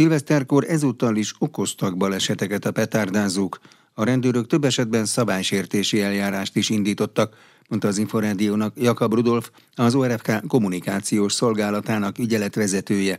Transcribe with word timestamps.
Szilveszterkor 0.00 0.64
ezúttal 0.68 1.16
is 1.16 1.34
okoztak 1.38 1.96
baleseteket 1.96 2.64
a 2.64 2.72
petárdázók. 2.72 3.58
A 3.94 4.04
rendőrök 4.04 4.46
több 4.46 4.64
esetben 4.64 5.04
szabálysértési 5.04 6.02
eljárást 6.02 6.56
is 6.56 6.70
indítottak, 6.70 7.36
mondta 7.68 7.88
az 7.88 7.98
Inforádiónak 7.98 8.72
Jakab 8.76 9.14
Rudolf, 9.14 9.50
az 9.76 9.94
ORFK 9.94 10.46
kommunikációs 10.48 11.32
szolgálatának 11.32 12.18
ügyeletvezetője. 12.18 13.16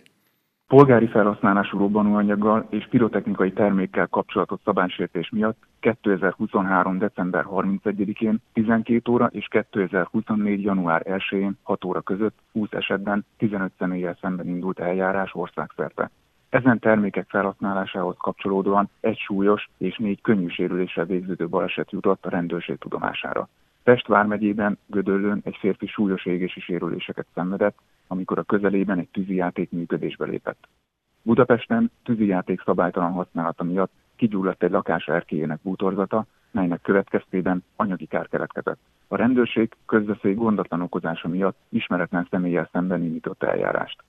Polgári 0.67 1.07
felhasználású 1.07 1.77
robbanóanyaggal 1.77 2.67
és 2.69 2.87
pirotechnikai 2.89 3.51
termékkel 3.53 4.07
kapcsolatos 4.07 4.59
szabálysértés 4.65 5.29
miatt 5.29 5.57
2023. 5.79 6.97
december 6.97 7.45
31-én 7.51 8.41
12 8.53 9.11
óra 9.11 9.29
és 9.31 9.47
2024. 9.47 10.61
január 10.61 11.01
1-én 11.05 11.57
6 11.63 11.83
óra 11.85 12.01
között 12.01 12.37
20 12.51 12.69
esetben 12.71 13.25
15 13.37 13.71
személyel 13.77 14.17
szemben 14.21 14.47
indult 14.47 14.79
eljárás 14.79 15.29
országszerte. 15.33 16.11
Ezen 16.51 16.79
termékek 16.79 17.29
felhasználásához 17.29 18.15
kapcsolódóan 18.17 18.89
egy 18.99 19.17
súlyos 19.17 19.69
és 19.77 19.97
négy 19.97 20.21
könnyű 20.21 20.47
sérüléssel 20.47 21.05
végződő 21.05 21.47
baleset 21.47 21.91
jutott 21.91 22.25
a 22.25 22.29
rendőrség 22.29 22.77
tudomására. 22.77 23.47
Pest 23.83 24.07
vármegyében 24.07 24.77
Gödöllőn 24.85 25.41
egy 25.43 25.57
férfi 25.59 25.87
súlyos 25.87 26.25
égési 26.25 26.59
sérüléseket 26.59 27.25
szenvedett, 27.33 27.77
amikor 28.07 28.37
a 28.37 28.43
közelében 28.43 28.99
egy 28.99 29.07
tűzijáték 29.11 29.71
működésbe 29.71 30.25
lépett. 30.25 30.67
Budapesten 31.21 31.91
tűzijáték 32.03 32.61
szabálytalan 32.61 33.11
használata 33.11 33.63
miatt 33.63 33.91
kigyulladt 34.15 34.63
egy 34.63 34.71
lakás 34.71 35.07
erkélyének 35.07 35.59
bútorzata, 35.61 36.25
melynek 36.51 36.81
következtében 36.81 37.63
anyagi 37.75 38.05
kár 38.05 38.27
keletkezett. 38.27 38.79
A 39.07 39.15
rendőrség 39.15 39.75
közveszély 39.85 40.33
gondatlan 40.33 40.81
okozása 40.81 41.27
miatt 41.27 41.57
ismeretlen 41.69 42.27
személlyel 42.29 42.69
szemben 42.71 43.03
indított 43.03 43.43
eljárást. 43.43 44.03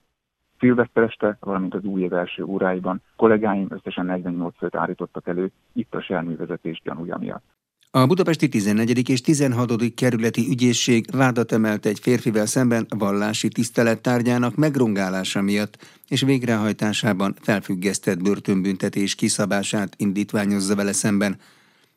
Szilvesztereste, 0.62 1.37
valamint 1.41 1.75
az 1.75 1.84
új 1.84 2.02
év 2.02 2.12
első 2.12 2.43
óráiban 2.43 3.03
kollégáim 3.16 3.66
összesen 3.70 4.07
48 4.07 4.55
főt 4.59 4.77
állítottak 4.77 5.29
elő 5.29 5.51
itt 5.73 5.95
a 5.95 6.03
serművezetés 6.03 6.81
gyanúja 6.84 7.17
miatt. 7.19 7.42
A 7.91 8.06
budapesti 8.06 8.48
14. 8.48 9.09
és 9.09 9.20
16. 9.20 9.95
kerületi 9.95 10.47
ügyészség 10.51 11.06
vádat 11.12 11.53
emelt 11.53 11.86
egy 11.86 11.98
férfivel 11.98 12.47
szemben 12.47 12.86
vallási 12.98 13.48
tisztelettárgyának 13.48 14.55
megrongálása 14.56 15.42
miatt, 15.42 15.77
és 16.09 16.20
végrehajtásában 16.20 17.34
felfüggesztett 17.41 18.23
börtönbüntetés 18.23 19.14
kiszabását 19.14 19.95
indítványozza 19.97 20.75
vele 20.75 20.92
szemben. 20.92 21.36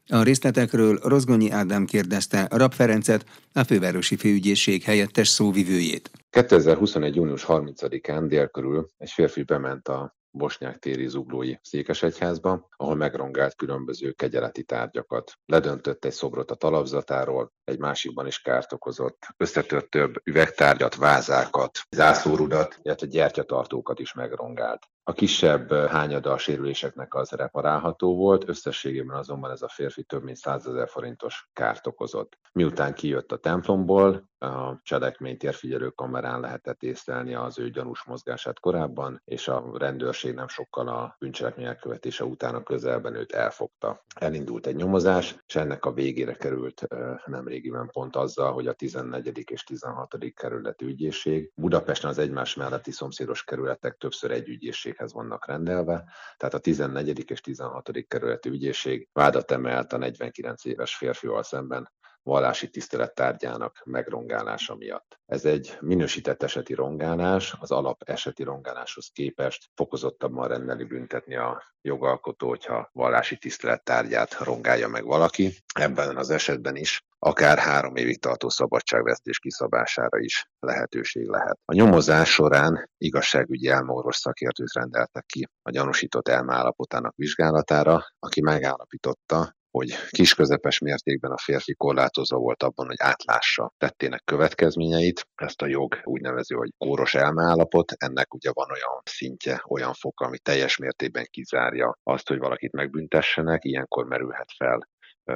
A 0.10 0.24
részletekről 0.24 1.00
Rozgonyi 1.04 1.52
Ádám 1.52 1.86
kérdezte 1.86 2.48
Rab 2.52 2.74
Ferencet, 2.74 3.26
a 3.54 3.64
fővárosi 3.64 4.16
főügyészség 4.16 4.84
helyettes 4.84 5.28
szóvivőjét. 5.28 6.12
2021. 6.30 7.16
június 7.16 7.46
30-án 7.48 8.26
dél 8.28 8.48
körül 8.48 8.88
egy 8.98 9.10
férfi 9.10 9.44
bement 9.44 9.88
a 9.88 10.16
bosnyák 10.32 10.78
téri 10.78 11.08
zuglói 11.08 11.54
székesegyházba, 11.62 12.68
ahol 12.76 12.96
megrongált 12.96 13.56
különböző 13.56 14.12
kegyeleti 14.12 14.64
tárgyakat. 14.64 15.32
Ledöntött 15.46 16.06
egy 16.06 16.12
szobrot 16.12 16.52
a 16.52 16.56
talapzatáról, 16.56 17.52
egy 17.64 17.80
másikban 17.80 18.28
is 18.28 18.42
kárt 18.42 18.74
okozott, 18.74 19.26
összetört 19.38 19.90
több 19.90 20.16
üvegtárgyat, 20.24 20.96
vázákat, 20.96 21.80
zászlórudat, 21.90 22.80
illetve 22.82 23.08
gyertyatartókat 23.08 24.00
is 24.00 24.14
megrongált. 24.14 24.86
A 25.08 25.14
kisebb 25.14 25.74
hányada 25.74 26.32
a 26.32 26.38
sérüléseknek 26.38 27.14
az 27.14 27.30
reparálható 27.30 28.16
volt, 28.16 28.50
összességében 28.50 29.18
azonban 29.18 29.52
ez 29.52 29.62
a 29.62 29.68
férfi 29.68 30.04
több 30.04 30.24
mint 30.24 30.38
100 30.38 30.68
ezer 30.68 30.90
forintos 30.90 31.50
kárt 31.54 31.88
okozott. 31.88 32.38
Miután 32.52 32.94
kijött 32.94 33.32
a 33.32 33.38
templomból, 33.38 34.30
a 34.46 34.80
cselekményt 34.84 35.44
érfigyelő 35.44 35.90
kamerán 35.90 36.40
lehetett 36.40 36.84
észlelni 36.84 37.34
az 37.34 37.60
ő 37.60 37.70
gyanús 37.70 38.04
mozgását 38.04 38.60
korábban, 38.60 39.22
és 39.26 39.48
a 39.48 39.72
rendőrség 39.74 40.34
nem 40.34 40.48
sokkal 40.48 40.88
a 40.88 41.16
bűncselekmény 41.20 41.66
elkövetése 41.66 42.24
után 42.24 42.56
a 42.56 42.64
közelben 42.64 43.16
őt 43.16 43.32
elfogta. 43.32 44.06
Elindult 44.16 44.68
egy 44.68 44.76
nyomozás, 44.76 45.36
és 45.48 45.56
ennek 45.56 45.86
a 45.86 45.94
végére 45.94 46.34
került 46.34 46.88
nemrégiben 47.26 47.90
pont 47.92 48.16
azzal, 48.16 48.54
hogy 48.54 48.68
a 48.68 48.74
14. 48.74 49.44
és 49.52 49.64
16. 49.64 50.16
kerületi 50.34 50.86
ügyészség 50.86 51.52
Budapesten 51.56 52.10
az 52.10 52.18
egymás 52.18 52.56
melletti 52.56 52.92
szomszédos 52.92 53.44
kerületek 53.44 53.98
többször 53.98 54.32
egy 54.32 54.48
ügyészséghez 54.48 55.14
vannak 55.14 55.48
rendelve, 55.48 56.04
tehát 56.38 56.54
a 56.54 56.60
14. 56.60 57.30
és 57.32 57.42
16. 57.42 57.90
kerületi 58.08 58.50
ügyészség 58.50 59.10
vádat 59.14 59.52
emelt 59.52 59.94
a 59.94 59.98
49 59.98 60.66
éves 60.66 60.96
férfival 60.96 61.44
szemben, 61.44 61.90
vallási 62.26 62.70
tisztelet 62.70 63.14
tárgyának 63.14 63.82
megrongálása 63.86 64.76
miatt. 64.76 65.20
Ez 65.26 65.46
egy 65.46 65.78
minősített 65.82 66.44
eseti 66.44 66.74
rongálás, 66.74 67.56
az 67.60 67.72
alap 67.72 68.02
eseti 68.06 68.44
rongáláshoz 68.44 69.10
képest 69.14 69.70
fokozottabban 69.76 70.48
rendeli 70.48 70.84
büntetni 70.84 71.36
a 71.36 71.64
jogalkotó, 71.82 72.48
hogyha 72.48 72.90
vallási 72.92 73.38
tisztelet 73.38 73.84
tárgyát 73.84 74.34
rongálja 74.40 74.88
meg 74.88 75.06
valaki. 75.06 75.54
Ebben 75.80 76.18
az 76.18 76.30
esetben 76.30 76.76
is 76.76 77.06
akár 77.20 77.58
három 77.58 77.96
évig 77.96 78.20
tartó 78.20 78.50
szabadságvesztés 78.50 79.40
kiszabására 79.40 80.20
is 80.20 80.50
lehetőség 80.60 81.28
lehet. 81.28 81.60
A 81.66 81.74
nyomozás 81.74 82.30
során 82.30 82.90
igazságügyi 82.98 83.68
elmorvos 83.68 84.16
szakértőt 84.16 84.74
rendeltek 84.74 85.26
ki 85.26 85.48
a 85.62 85.72
gyanúsított 85.72 86.28
elmállapotának 86.28 87.16
vizsgálatára, 87.16 88.06
aki 88.20 88.42
megállapította, 88.42 89.56
hogy 89.76 89.90
kisközepes 90.10 90.80
mértékben 90.80 91.32
a 91.32 91.38
férfi 91.38 91.74
korlátozva 91.74 92.38
volt 92.38 92.64
abban, 92.64 92.86
hogy 92.86 92.96
átlássa 93.00 93.74
tettének 93.78 94.22
következményeit. 94.24 95.28
Ezt 95.36 95.62
a 95.62 95.68
jog 95.68 95.96
úgy 96.04 96.22
nevezi, 96.22 96.54
hogy 96.54 96.72
kóros 96.78 97.14
elmeállapot, 97.16 97.92
ennek 97.92 98.34
ugye 98.34 98.50
van 98.54 98.72
olyan 98.72 99.02
szintje, 99.04 99.64
olyan 99.68 99.94
foka, 99.94 100.26
ami 100.26 100.38
teljes 100.38 100.78
mértékben 100.78 101.28
kizárja 101.30 101.98
azt, 102.04 102.28
hogy 102.28 102.38
valakit 102.38 102.72
megbüntessenek, 102.72 103.64
ilyenkor 103.64 104.06
merülhet 104.06 104.52
fel 104.58 104.90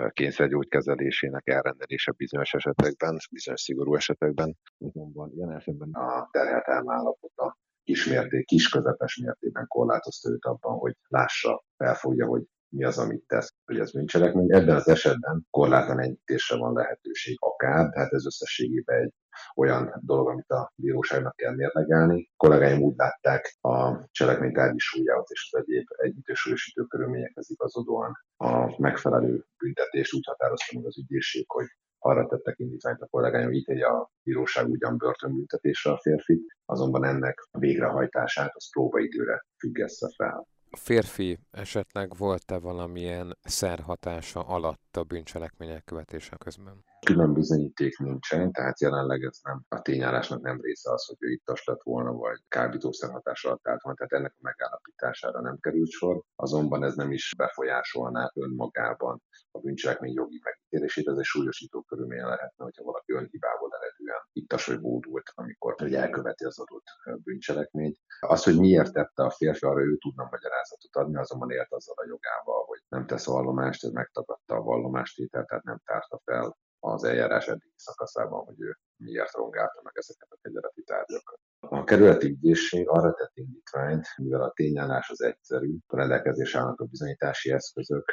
kényszergyógykezelésének 0.09 1.47
elrendelése 1.47 2.11
bizonyos 2.11 2.53
esetekben, 2.53 3.17
bizonyos 3.31 3.61
szigorú 3.61 3.95
esetekben. 3.95 4.57
Azonban 4.77 5.31
ilyen 5.35 5.51
esetben 5.51 5.89
a 5.91 6.27
terhelt 6.31 6.67
elmállapota 6.67 7.57
kismérték, 7.83 8.45
kis 8.45 8.69
közepes 8.69 9.17
mértékben 9.17 9.67
korlátozta 9.67 10.29
őt 10.29 10.45
abban, 10.45 10.77
hogy 10.77 10.95
lássa, 11.07 11.63
felfogja, 11.77 12.25
hogy 12.25 12.44
mi 12.69 12.84
az, 12.84 12.97
amit 12.97 13.24
tesz, 13.28 13.53
hogy 13.66 13.80
ez 13.80 13.91
bűncselekmény. 13.91 14.53
Ebben 14.53 14.75
az 14.75 14.88
esetben 14.88 15.47
korlátlan 15.50 16.00
enyhítésre 16.00 16.57
van 16.57 16.74
lehetőség 16.74 17.38
akár, 17.40 17.90
tehát 17.90 18.13
ez 18.13 18.25
összességében 18.25 19.02
egy 19.02 19.13
olyan 19.56 20.02
dolog, 20.06 20.30
amit 20.30 20.50
a 20.50 20.72
bíróságnak 20.75 21.35
kell 21.35 21.56
mérlegelni. 21.56 22.30
Kollégáim 22.38 22.81
úgy 22.81 22.96
látták 22.97 23.57
a 23.62 24.07
cselekmény 24.12 24.53
tárgyi 24.53 24.80
súlyához 24.80 25.28
és 25.31 25.50
az 25.52 25.59
egyéb 25.59 25.85
együttősülősítő 25.97 26.84
körülményekhez 26.84 27.50
igazodóan 27.50 28.12
a 28.38 28.81
megfelelő 28.81 29.46
büntetést 29.57 30.13
úgy 30.13 30.25
határozta 30.25 30.75
meg 30.75 30.86
az 30.86 30.97
ügyészség, 30.97 31.46
hogy 31.47 31.66
arra 32.00 32.28
tettek 32.28 32.59
indítványt 32.59 33.01
a 33.01 33.07
kollégáim, 33.07 33.51
ítélje 33.51 33.88
a 33.88 34.12
bíróság 34.24 34.69
ugyan 34.69 34.97
börtönbüntetésre 34.97 35.91
a 35.91 36.00
férfit, 36.01 36.57
azonban 36.66 37.06
ennek 37.06 37.47
a 37.51 37.59
végrehajtását 37.59 38.51
az 38.56 38.69
próbaidőre 38.72 39.46
függesse 39.57 40.07
fel. 40.16 40.47
Férfi 40.72 41.40
esetleg 41.52 42.18
volt-e 42.18 42.59
valamilyen 42.59 43.38
szerhatása 43.41 44.40
alatt 44.40 44.97
a 44.97 45.03
bűncselekmény 45.03 45.69
elkövetése 45.69 46.35
közben? 46.38 46.84
Külön 47.06 47.34
bizonyíték 47.34 47.98
nincsen, 47.98 48.52
tehát 48.52 48.82
jelenleg 48.82 49.24
ez 49.24 49.40
nem 49.44 49.66
a 49.68 49.82
tényállásnak 49.82 50.42
nem 50.42 50.62
része 50.62 50.92
az, 50.92 51.06
hogy 51.06 51.18
ő 51.20 51.32
ittas 51.32 51.66
lett 51.66 51.84
volna, 51.84 52.12
vagy 52.12 52.40
kábítószer 52.48 53.10
hatás 53.10 53.46
alatt 53.46 53.68
állt 53.68 53.82
volna, 53.82 53.98
tehát 53.98 54.14
ennek 54.14 54.34
a 54.38 54.42
megállapítására 54.42 55.42
nem 55.42 55.58
került 55.60 55.90
sor, 55.90 56.22
azonban 56.36 56.84
ez 56.84 56.96
nem 56.96 57.12
is 57.12 57.34
befolyásolná 57.38 58.32
önmagában 58.36 59.22
a 59.52 59.60
bűncselekmény 59.60 60.14
jogi 60.14 60.42
megítélését, 60.44 61.08
ez 61.08 61.18
egy 61.18 61.24
súlyosító 61.24 61.82
körülmény 61.82 62.22
lehetne, 62.22 62.64
hogyha 62.64 62.84
valaki 62.84 63.14
önhibából 63.14 63.70
eredően 63.80 64.22
ittas 64.34 64.66
vagy 64.66 64.80
bódult, 64.80 65.31
amikor 65.36 65.74
hogy 65.78 65.94
elköveti 65.94 66.46
az 66.46 66.60
adott 66.60 66.86
bűncselekményt. 67.24 67.98
Az, 68.20 68.44
hogy 68.44 68.60
miért 68.60 68.94
tette 68.94 69.24
a 69.24 69.30
férfi, 69.30 69.66
arra 69.66 69.81
ő 69.81 69.98
tudna 69.98 70.28
magyarázatot 70.31 70.96
adni, 70.96 71.18
azonban 71.18 71.52
élt 71.52 71.74
azzal 71.74 71.95
a 71.98 72.07
jogával, 72.07 72.63
hogy 72.66 72.80
nem 72.88 73.06
tesz 73.06 73.25
vallomást, 73.25 73.84
ez 73.84 73.92
megtagadta 73.92 74.56
a 74.56 74.62
vallomástételt, 74.62 75.48
tehát 75.48 75.63
nem 75.63 75.81
tárta 75.86 76.22
fel 76.25 76.57
az 76.80 77.04
eljárás 77.04 77.48
eddigi 77.48 77.74
szakaszában, 77.76 78.46
hogy 78.46 78.62
ő 78.62 78.78
miért 78.96 79.34
rongálta 79.34 79.81
meg 79.84 79.94
ezeket 79.96 80.28
a 80.31 80.38
kegyeleti 80.42 80.84
tárgyakat. 80.84 81.40
A 81.60 81.84
kerületi 81.84 82.28
ügyészség 82.28 82.90
arra 82.90 83.14
tett 83.14 83.31
indítványt, 83.34 84.08
mivel 84.18 84.42
a 84.42 84.52
tényállás 84.52 85.10
az 85.10 85.22
egyszerű, 85.22 85.78
a 85.88 85.96
rendelkezés 85.96 86.56
állnak 86.56 86.80
a 86.80 86.86
bizonyítási 86.86 87.52
eszközök, 87.52 88.12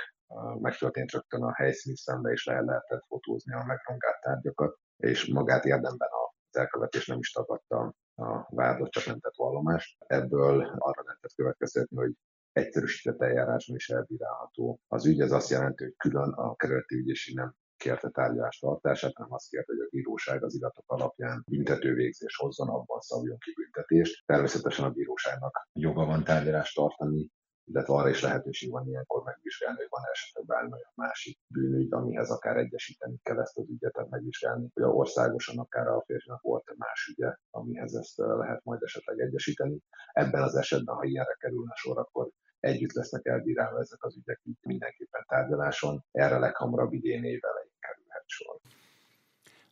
megtörtént 0.61 1.13
rögtön 1.13 1.43
a 1.43 1.55
helyszíni 1.55 1.97
szembe, 1.97 2.31
és 2.31 2.45
le 2.45 2.61
lehetett 2.61 3.05
fotózni 3.09 3.53
a 3.53 3.65
megrongált 3.65 4.21
tárgyakat, 4.21 4.79
és 4.97 5.27
magát 5.27 5.65
érdemben 5.65 6.09
az 6.51 6.57
elkövetés 6.57 7.07
nem 7.07 7.19
is 7.19 7.31
tagadta 7.31 7.95
a 8.15 8.55
vádlott, 8.55 8.91
csak 8.91 9.07
nem 9.07 9.21
tett 9.21 9.37
vallomást. 9.37 9.97
Ebből 10.07 10.75
arra 10.79 11.03
lehetett 11.05 11.35
következtetni, 11.37 11.97
hogy 11.97 12.13
egyszerűsített 12.53 13.23
eljárásban 13.23 13.77
is 13.77 13.89
elbírálható. 13.89 14.81
Az 14.89 15.07
ügy 15.07 15.21
ez 15.21 15.33
azt 15.33 15.51
jelenti, 15.51 15.85
hogy 15.85 15.95
külön 15.97 16.33
a 16.33 16.55
kerületi 16.55 16.95
ügyészség 16.95 17.35
nem 17.35 17.55
kérte 17.76 18.08
tárgyalást 18.08 18.61
tartását, 18.61 19.14
hanem 19.14 19.32
azt 19.32 19.49
kérte, 19.49 19.73
hogy 19.73 19.81
a 19.81 19.88
bíróság 19.90 20.44
az 20.44 20.55
iratok 20.55 20.84
alapján 20.87 21.44
büntetővégzés 21.50 22.37
hozzon, 22.37 22.69
abban 22.69 23.00
szabjon 23.00 23.38
ki 23.38 23.52
büntetést. 23.52 24.26
Természetesen 24.26 24.84
a 24.84 24.90
bíróságnak 24.90 25.69
joga 25.73 26.05
van 26.05 26.25
tárgyalást 26.25 26.75
tartani, 26.75 27.31
illetve 27.69 27.94
arra 27.94 28.08
is 28.08 28.23
lehetőség 28.23 28.70
van 28.70 28.88
ilyenkor 28.88 29.23
megvizsgálni, 29.23 29.76
hogy 29.76 29.87
van 29.90 30.02
esetleg 30.12 30.44
bármilyen 30.46 30.93
másik 30.94 31.38
bűnügy, 31.46 31.93
amihez 31.93 32.31
akár 32.31 32.56
egyesíteni 32.56 33.19
kell 33.23 33.40
ezt 33.40 33.58
az 33.58 33.69
ügyet, 33.69 33.93
tehát 33.93 34.11
megvizsgálni, 34.11 34.70
hogy 34.75 34.82
a 34.82 34.88
országosan 34.88 35.58
akár 35.58 35.87
a 35.87 36.02
férfinak 36.06 36.43
volt-e 36.43 36.75
más 36.76 37.14
ügye, 37.17 37.34
amihez 37.50 37.94
ezt 37.94 38.17
lehet 38.17 38.64
majd 38.64 38.82
esetleg 38.82 39.19
egyesíteni. 39.19 39.79
Ebben 40.12 40.43
az 40.43 40.55
esetben, 40.55 40.94
ha 40.94 41.05
ilyenre 41.05 41.37
kerülne 41.38 41.75
sor, 41.75 41.99
akkor 41.99 42.31
együtt 42.61 42.93
lesznek 42.93 43.26
elbírálva 43.26 43.81
ezek 43.81 44.05
az 44.05 44.17
ügyek 44.17 44.40
így 44.43 44.58
mindenképpen 44.62 45.25
tárgyaláson. 45.29 46.05
Erre 46.11 46.38
leghamarabb 46.38 46.93
idén 46.93 47.25
év 47.25 47.40
sor. 48.26 48.56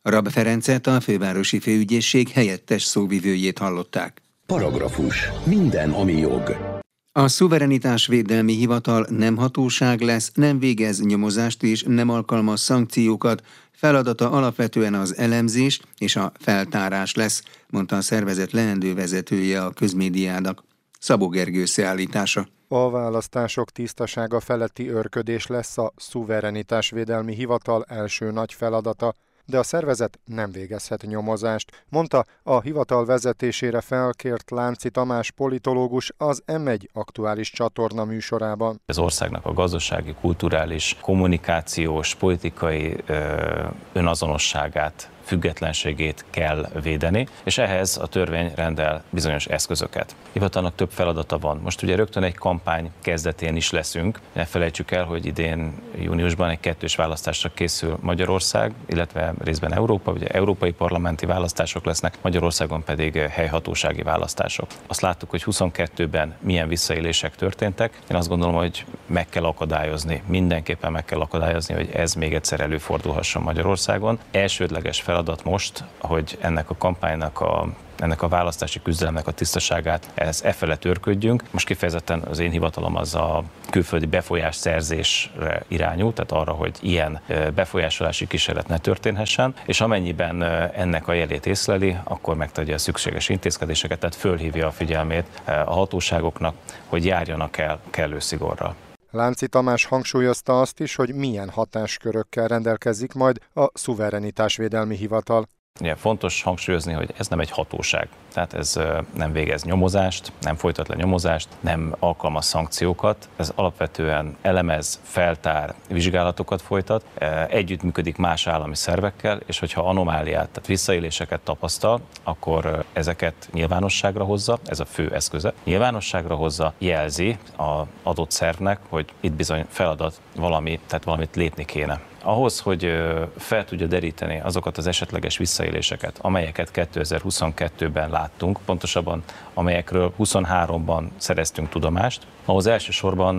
Rab 0.01 0.29
Ferencet 0.29 0.87
a 0.87 1.01
fővárosi 1.01 1.59
főügyészség 1.59 2.29
helyettes 2.29 2.83
szóvivőjét 2.83 3.57
hallották. 3.57 4.21
Paragrafus. 4.45 5.29
Minden, 5.45 5.91
ami 5.91 6.13
jog. 6.17 6.73
A 7.11 7.27
szuverenitásvédelmi 7.27 8.53
hivatal 8.53 9.07
nem 9.09 9.35
hatóság 9.35 10.01
lesz, 10.01 10.31
nem 10.33 10.59
végez 10.59 11.01
nyomozást 11.01 11.63
és 11.63 11.83
nem 11.87 12.09
alkalmaz 12.09 12.61
szankciókat, 12.61 13.43
feladata 13.71 14.31
alapvetően 14.31 14.93
az 14.93 15.17
elemzés 15.17 15.79
és 15.97 16.15
a 16.15 16.31
feltárás 16.39 17.13
lesz, 17.13 17.43
mondta 17.69 17.95
a 17.95 18.01
szervezet 18.01 18.51
leendő 18.51 18.93
vezetője 18.93 19.63
a 19.63 19.69
közmédiának. 19.69 20.63
Szabó 20.99 21.27
Gergő 21.27 21.61
összeállítása. 21.61 22.47
A 22.67 22.89
választások 22.89 23.71
tisztasága 23.71 24.39
feletti 24.39 24.89
örködés 24.89 25.47
lesz 25.47 25.77
a 25.77 25.91
szuverenitásvédelmi 25.95 27.33
hivatal 27.33 27.83
első 27.87 28.31
nagy 28.31 28.53
feladata, 28.53 29.13
de 29.45 29.57
a 29.57 29.63
szervezet 29.63 30.19
nem 30.25 30.51
végezhet 30.51 31.01
nyomozást, 31.01 31.85
mondta 31.89 32.25
a 32.43 32.61
hivatal 32.61 33.05
vezetésére 33.05 33.81
felkért 33.81 34.51
Lánci 34.51 34.89
Tamás 34.89 35.31
politológus 35.31 36.11
az 36.17 36.43
M1 36.47 36.79
aktuális 36.93 37.51
csatorna 37.51 38.05
műsorában. 38.05 38.81
Az 38.85 38.97
országnak 38.97 39.45
a 39.45 39.53
gazdasági, 39.53 40.15
kulturális, 40.21 40.97
kommunikációs, 41.01 42.15
politikai 42.15 42.95
ö, 43.05 43.63
önazonosságát 43.93 45.09
függetlenségét 45.25 46.25
kell 46.29 46.69
védeni, 46.81 47.27
és 47.43 47.57
ehhez 47.57 47.97
a 47.97 48.07
törvény 48.07 48.51
rendel 48.55 49.03
bizonyos 49.09 49.45
eszközöket. 49.45 50.15
Hivatalnak 50.31 50.75
több 50.75 50.91
feladata 50.91 51.37
van. 51.37 51.59
Most 51.63 51.81
ugye 51.81 51.95
rögtön 51.95 52.23
egy 52.23 52.35
kampány 52.35 52.91
kezdetén 53.01 53.55
is 53.55 53.71
leszünk. 53.71 54.19
Ne 54.33 54.45
felejtsük 54.45 54.91
el, 54.91 55.03
hogy 55.03 55.25
idén 55.25 55.73
júniusban 55.99 56.49
egy 56.49 56.59
kettős 56.59 56.95
választásra 56.95 57.51
készül 57.53 57.97
Magyarország, 58.01 58.73
illetve 58.85 59.33
részben 59.43 59.73
Európa, 59.73 60.11
ugye 60.11 60.27
európai 60.27 60.71
parlamenti 60.71 61.25
választások 61.25 61.85
lesznek, 61.85 62.17
Magyarországon 62.21 62.83
pedig 62.83 63.15
helyhatósági 63.15 64.01
választások. 64.01 64.67
Azt 64.87 65.01
láttuk, 65.01 65.29
hogy 65.29 65.43
22-ben 65.45 66.35
milyen 66.39 66.67
visszaélések 66.67 67.35
történtek. 67.35 67.99
Én 68.11 68.17
azt 68.17 68.27
gondolom, 68.27 68.55
hogy 68.55 68.85
meg 69.05 69.29
kell 69.29 69.43
akadályozni, 69.43 70.21
mindenképpen 70.27 70.91
meg 70.91 71.05
kell 71.05 71.19
akadályozni, 71.19 71.73
hogy 71.73 71.89
ez 71.93 72.13
még 72.13 72.33
egyszer 72.33 72.59
előfordulhasson 72.59 73.41
Magyarországon. 73.41 74.19
Elsődleges 74.31 75.01
feladat 75.01 75.14
feladat 75.15 75.43
most, 75.43 75.83
hogy 75.97 76.37
ennek 76.41 76.69
a 76.69 76.75
kampánynak 76.77 77.39
a 77.39 77.67
ennek 77.99 78.21
a 78.21 78.27
választási 78.27 78.81
küzdelemnek 78.81 79.27
a 79.27 79.31
tisztaságát, 79.31 80.09
ez 80.13 80.41
e 80.43 80.51
felett 80.51 80.79
törködjünk. 80.79 81.43
Most 81.51 81.65
kifejezetten 81.65 82.21
az 82.29 82.39
én 82.39 82.51
hivatalom 82.51 82.95
az 82.95 83.15
a 83.15 83.43
külföldi 83.69 84.05
befolyás 84.05 84.55
szerzésre 84.55 85.63
irányul, 85.67 86.13
tehát 86.13 86.31
arra, 86.31 86.51
hogy 86.51 86.77
ilyen 86.81 87.21
befolyásolási 87.55 88.27
kísérlet 88.27 88.67
ne 88.67 88.77
történhessen, 88.77 89.53
és 89.65 89.81
amennyiben 89.81 90.43
ennek 90.73 91.07
a 91.07 91.13
jelét 91.13 91.45
észleli, 91.45 91.97
akkor 92.03 92.35
megtegye 92.35 92.73
a 92.73 92.77
szükséges 92.77 93.29
intézkedéseket, 93.29 93.99
tehát 93.99 94.15
fölhívja 94.15 94.67
a 94.67 94.71
figyelmét 94.71 95.41
a 95.45 95.73
hatóságoknak, 95.73 96.55
hogy 96.85 97.05
járjanak 97.05 97.57
el 97.57 97.79
kellő 97.89 98.19
szigorral. 98.19 98.75
Lánci 99.15 99.47
Tamás 99.47 99.85
hangsúlyozta 99.85 100.59
azt 100.59 100.79
is, 100.79 100.95
hogy 100.95 101.15
milyen 101.15 101.49
hatáskörökkel 101.49 102.47
rendelkezik 102.47 103.13
majd 103.13 103.39
a 103.53 103.69
szuverenitásvédelmi 103.73 104.95
hivatal. 104.95 105.47
Ugye 105.79 105.95
fontos 105.95 106.41
hangsúlyozni, 106.41 106.93
hogy 106.93 107.13
ez 107.17 107.27
nem 107.27 107.39
egy 107.39 107.49
hatóság. 107.49 108.07
Tehát 108.33 108.53
ez 108.53 108.79
nem 109.15 109.31
végez 109.31 109.63
nyomozást, 109.63 110.31
nem 110.41 110.55
folytat 110.55 110.87
le 110.87 110.95
nyomozást, 110.95 111.47
nem 111.59 111.95
alkalmaz 111.99 112.45
szankciókat. 112.45 113.29
Ez 113.35 113.51
alapvetően 113.55 114.37
elemez, 114.41 114.99
feltár, 115.03 115.73
vizsgálatokat 115.89 116.61
folytat, 116.61 117.05
együttműködik 117.49 118.17
más 118.17 118.47
állami 118.47 118.75
szervekkel, 118.75 119.39
és 119.45 119.59
hogyha 119.59 119.89
anomáliát, 119.89 120.49
tehát 120.49 120.67
visszaéléseket 120.67 121.39
tapasztal, 121.39 122.01
akkor 122.23 122.83
ezeket 122.93 123.49
nyilvánosságra 123.53 124.23
hozza, 124.23 124.59
ez 124.65 124.79
a 124.79 124.85
fő 124.85 125.13
eszköze. 125.13 125.53
Nyilvánosságra 125.63 126.35
hozza, 126.35 126.73
jelzi 126.77 127.37
az 127.55 127.87
adott 128.03 128.31
szervnek, 128.31 128.79
hogy 128.89 129.05
itt 129.19 129.33
bizony 129.33 129.65
feladat 129.69 130.21
valami, 130.35 130.79
tehát 130.87 131.03
valamit 131.03 131.35
lépni 131.35 131.65
kéne 131.65 132.01
ahhoz, 132.25 132.59
hogy 132.59 132.91
fel 133.37 133.65
tudja 133.65 133.87
deríteni 133.87 134.39
azokat 134.43 134.77
az 134.77 134.87
esetleges 134.87 135.37
visszaéléseket, 135.37 136.17
amelyeket 136.21 136.69
2022-ben 136.73 138.09
láttunk, 138.09 138.59
pontosabban 138.65 139.23
amelyekről 139.55 140.13
23-ban 140.19 141.03
szereztünk 141.17 141.69
tudomást, 141.69 142.27
ahhoz 142.45 142.67
elsősorban 142.67 143.35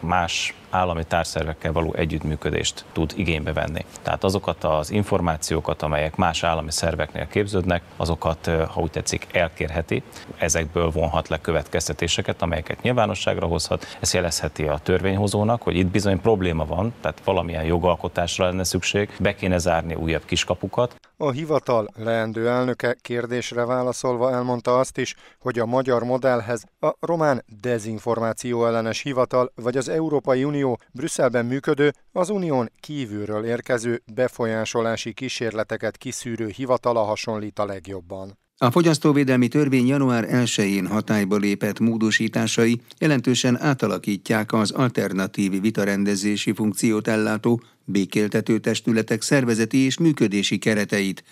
más 0.00 0.54
állami 0.70 1.04
társzervekkel 1.04 1.72
való 1.72 1.94
együttműködést 1.94 2.84
tud 2.92 3.12
igénybe 3.16 3.52
venni. 3.52 3.84
Tehát 4.02 4.24
azokat 4.24 4.64
az 4.64 4.90
információkat, 4.90 5.82
amelyek 5.82 6.16
más 6.16 6.42
állami 6.42 6.70
szerveknél 6.70 7.26
képződnek, 7.26 7.82
azokat, 7.96 8.50
ha 8.68 8.80
úgy 8.80 8.90
tetszik, 8.90 9.26
elkérheti, 9.32 10.02
ezekből 10.36 10.90
vonhat 10.90 11.28
le 11.28 11.40
következtetéseket, 11.40 12.42
amelyeket 12.42 12.82
nyilvánosságra 12.82 13.46
hozhat. 13.46 13.96
Ez 14.00 14.14
jelezheti 14.14 14.64
a 14.64 14.78
törvényhozónak, 14.78 15.62
hogy 15.62 15.76
itt 15.76 15.86
bizony 15.86 16.20
probléma 16.20 16.64
van, 16.64 16.94
tehát 17.00 17.20
valamilyen 17.24 17.64
jogalkotásra 17.64 18.44
lenne 18.44 18.64
szükség, 18.64 19.16
be 19.20 19.34
kéne 19.34 19.58
zárni 19.58 19.94
újabb 19.94 20.24
kiskapukat. 20.24 20.96
A 21.20 21.30
hivatal 21.30 21.88
leendő 21.96 22.48
elnöke 22.48 22.96
kérdésre 23.00 23.64
válaszolva 23.64 24.32
elmondta 24.32 24.78
azt 24.78 24.98
is, 24.98 25.14
hogy 25.38 25.58
a 25.58 25.66
magyar 25.66 26.04
modellhez 26.04 26.64
a 26.80 26.94
román 27.00 27.44
dezinformáció 27.60 28.66
ellenes 28.66 29.00
hivatal 29.00 29.52
vagy 29.54 29.76
az 29.76 29.88
Európai 29.88 30.44
Unió 30.44 30.80
Brüsszelben 30.92 31.46
működő, 31.46 31.92
az 32.12 32.30
unión 32.30 32.72
kívülről 32.80 33.44
érkező 33.44 34.02
befolyásolási 34.14 35.12
kísérleteket 35.12 35.96
kiszűrő 35.96 36.46
hivatala 36.46 37.02
hasonlít 37.02 37.58
a 37.58 37.64
legjobban. 37.64 38.38
A 38.60 38.70
fogyasztóvédelmi 38.70 39.48
törvény 39.48 39.86
január 39.86 40.26
1-én 40.30 40.86
hatályba 40.86 41.36
lépett 41.36 41.78
módosításai 41.78 42.80
jelentősen 42.98 43.60
átalakítják 43.60 44.52
az 44.52 44.70
alternatív 44.70 45.60
vitarendezési 45.60 46.52
funkciót 46.52 47.08
ellátó 47.08 47.60
békéltető 47.88 48.58
testületek 48.58 49.22
szervezeti 49.22 49.78
és 49.78 49.98
működési 49.98 50.58
kereteit, 50.58 51.22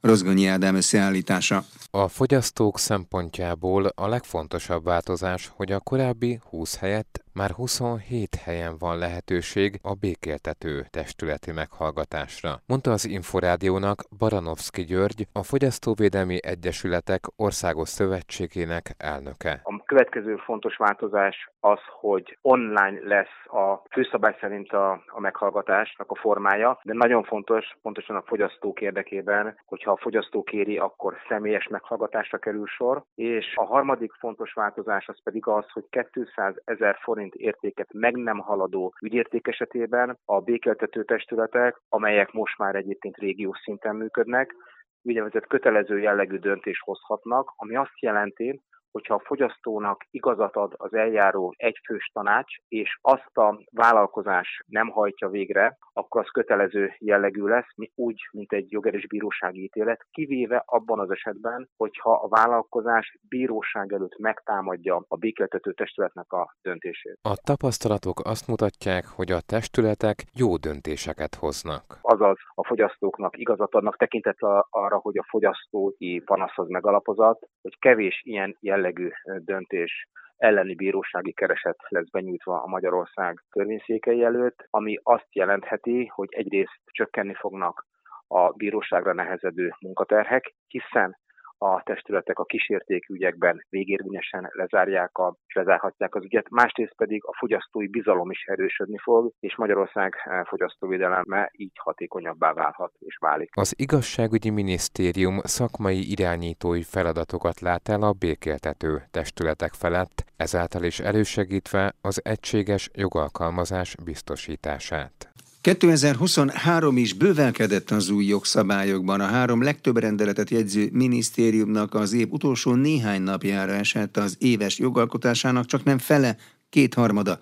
Rozgonyi 0.00 0.46
Ádám 0.46 0.74
összeállítása. 0.74 1.64
A 1.90 2.08
fogyasztók 2.08 2.78
szempontjából 2.78 3.86
a 3.86 4.08
legfontosabb 4.08 4.84
változás, 4.84 5.50
hogy 5.54 5.72
a 5.72 5.80
korábbi 5.80 6.40
20 6.50 6.76
helyett 6.76 7.24
már 7.34 7.50
27 7.50 8.34
helyen 8.44 8.74
van 8.78 8.98
lehetőség 8.98 9.78
a 9.82 9.94
békéltető 9.94 10.84
testületi 10.90 11.52
meghallgatásra, 11.52 12.50
mondta 12.66 12.90
az 12.90 13.08
Inforádiónak 13.08 13.98
Baranovszki 14.18 14.82
György, 14.84 15.26
a 15.32 15.42
Fogyasztóvédelmi 15.42 16.38
Egyesületek 16.42 17.22
Országos 17.36 17.88
Szövetségének 17.88 18.94
elnöke. 18.98 19.60
A 19.62 19.82
következő 19.84 20.36
fontos 20.36 20.76
változás 20.76 21.50
az, 21.60 21.78
hogy 22.00 22.38
online 22.42 22.98
lesz 23.02 23.38
a 23.46 23.82
főszabály 23.90 24.36
szerint 24.40 24.72
a, 24.72 24.90
a 25.06 25.20
meghallgatásnak 25.20 26.10
a 26.10 26.14
formája, 26.14 26.80
de 26.82 26.92
nagyon 26.92 27.22
fontos, 27.22 27.76
pontosan 27.82 28.16
a 28.16 28.22
fogyasztók 28.26 28.80
érdekében, 28.80 29.58
hogyha 29.66 29.90
a 29.92 29.96
fogyasztó 29.96 30.42
kéri, 30.42 30.78
akkor 30.78 31.16
személyes 31.28 31.68
meghallgatásra 31.68 32.38
kerül 32.38 32.66
sor, 32.66 33.02
és 33.14 33.54
a 33.56 33.64
harmadik 33.64 34.12
fontos 34.12 34.52
változás 34.52 35.08
az 35.08 35.22
pedig 35.22 35.46
az, 35.46 35.70
hogy 35.70 35.84
200 36.12 36.54
ezer 36.64 36.96
forint 37.00 37.19
értéket 37.28 37.92
meg 37.92 38.14
nem 38.14 38.38
haladó 38.38 38.94
ügyérték 39.02 39.46
esetében 39.46 40.18
a 40.24 40.40
békeltető 40.40 41.04
testületek, 41.04 41.80
amelyek 41.88 42.32
most 42.32 42.58
már 42.58 42.74
egyébként 42.74 43.16
régiós 43.16 43.58
szinten 43.58 43.96
működnek, 43.96 44.54
úgynevezett 45.02 45.46
kötelező 45.46 45.98
jellegű 45.98 46.36
döntést 46.36 46.82
hozhatnak, 46.82 47.52
ami 47.56 47.76
azt 47.76 48.00
jelenti, 48.00 48.60
hogyha 48.92 49.14
a 49.14 49.22
fogyasztónak 49.24 50.04
igazat 50.10 50.56
ad 50.56 50.74
az 50.76 50.94
eljáró 50.94 51.54
egyfős 51.56 52.10
tanács, 52.12 52.54
és 52.68 52.98
azt 53.00 53.36
a 53.36 53.60
vállalkozás 53.70 54.62
nem 54.66 54.88
hajtja 54.88 55.28
végre, 55.28 55.76
akkor 55.92 56.20
az 56.20 56.30
kötelező 56.30 56.94
jellegű 56.98 57.42
lesz, 57.42 57.68
úgy, 57.94 58.28
mint 58.32 58.52
egy 58.52 58.72
jogerős 58.72 59.06
bírósági 59.06 59.62
ítélet, 59.62 60.06
kivéve 60.10 60.62
abban 60.66 61.00
az 61.00 61.10
esetben, 61.10 61.68
hogyha 61.76 62.12
a 62.12 62.28
vállalkozás 62.28 63.18
bíróság 63.28 63.92
előtt 63.92 64.18
megtámadja 64.18 65.04
a 65.08 65.16
békeltető 65.16 65.72
testületnek 65.72 66.32
a 66.32 66.54
döntését. 66.62 67.18
A 67.22 67.36
tapasztalatok 67.44 68.20
azt 68.24 68.48
mutatják, 68.48 69.04
hogy 69.06 69.30
a 69.32 69.40
testületek 69.46 70.24
jó 70.34 70.56
döntéseket 70.56 71.34
hoznak. 71.34 71.98
Azaz 72.02 72.38
a 72.54 72.66
fogyasztóknak 72.66 73.38
igazat 73.38 73.74
adnak 73.74 73.96
tekintettel 73.96 74.66
arra, 74.70 74.96
hogy 74.96 75.18
a 75.18 75.26
fogyasztói 75.28 76.20
panasz 76.20 76.58
az 76.58 76.68
megalapozat, 76.68 77.48
hogy 77.62 77.78
kevés 77.78 78.20
ilyen 78.24 78.56
jellegű 78.80 79.10
döntés 79.24 80.08
elleni 80.36 80.74
bírósági 80.74 81.32
kereset 81.32 81.76
lesz 81.88 82.10
benyújtva 82.10 82.62
a 82.62 82.66
Magyarország 82.66 83.42
törvényszékei 83.50 84.22
előtt, 84.22 84.66
ami 84.70 84.98
azt 85.02 85.34
jelentheti, 85.34 86.06
hogy 86.06 86.28
egyrészt 86.30 86.80
csökkenni 86.84 87.34
fognak 87.34 87.86
a 88.26 88.50
bíróságra 88.52 89.12
nehezedő 89.12 89.70
munkaterhek, 89.80 90.54
hiszen 90.66 91.18
a 91.62 91.82
testületek 91.82 92.38
a 92.38 92.44
kísértékű 92.44 93.14
ügyekben 93.14 93.66
végérvényesen 93.68 94.50
lezárják 94.52 95.18
a, 95.18 95.36
és 95.46 95.54
lezárhatják 95.54 96.14
az 96.14 96.24
ügyet, 96.24 96.50
másrészt 96.50 96.94
pedig 96.96 97.24
a 97.24 97.36
fogyasztói 97.38 97.88
bizalom 97.88 98.30
is 98.30 98.44
erősödni 98.44 98.98
fog, 98.98 99.32
és 99.40 99.56
Magyarország 99.56 100.14
fogyasztóvédelme 100.48 101.50
így 101.52 101.72
hatékonyabbá 101.74 102.52
válhat 102.52 102.92
és 102.98 103.16
válik. 103.20 103.50
Az 103.54 103.74
igazságügyi 103.76 104.50
minisztérium 104.50 105.38
szakmai 105.42 106.10
irányítói 106.10 106.82
feladatokat 106.82 107.60
lát 107.60 107.88
el 107.88 108.02
a 108.02 108.12
békéltető 108.12 109.02
testületek 109.10 109.72
felett, 109.72 110.24
ezáltal 110.36 110.82
is 110.82 111.00
elősegítve 111.00 111.92
az 112.00 112.20
egységes 112.24 112.90
jogalkalmazás 112.94 113.96
biztosítását. 114.04 115.30
2023 115.60 116.96
is 116.96 117.12
bővelkedett 117.12 117.90
az 117.90 118.10
új 118.10 118.24
jogszabályokban. 118.24 119.20
A 119.20 119.26
három 119.26 119.62
legtöbb 119.62 119.96
rendeletet 119.96 120.50
jegyző 120.50 120.88
minisztériumnak 120.92 121.94
az 121.94 122.12
év 122.12 122.26
utolsó 122.30 122.74
néhány 122.74 123.22
napjára 123.22 123.72
esett 123.72 124.16
az 124.16 124.36
éves 124.38 124.78
jogalkotásának 124.78 125.66
csak 125.66 125.84
nem 125.84 125.98
fele, 125.98 126.36
kétharmada. 126.70 127.40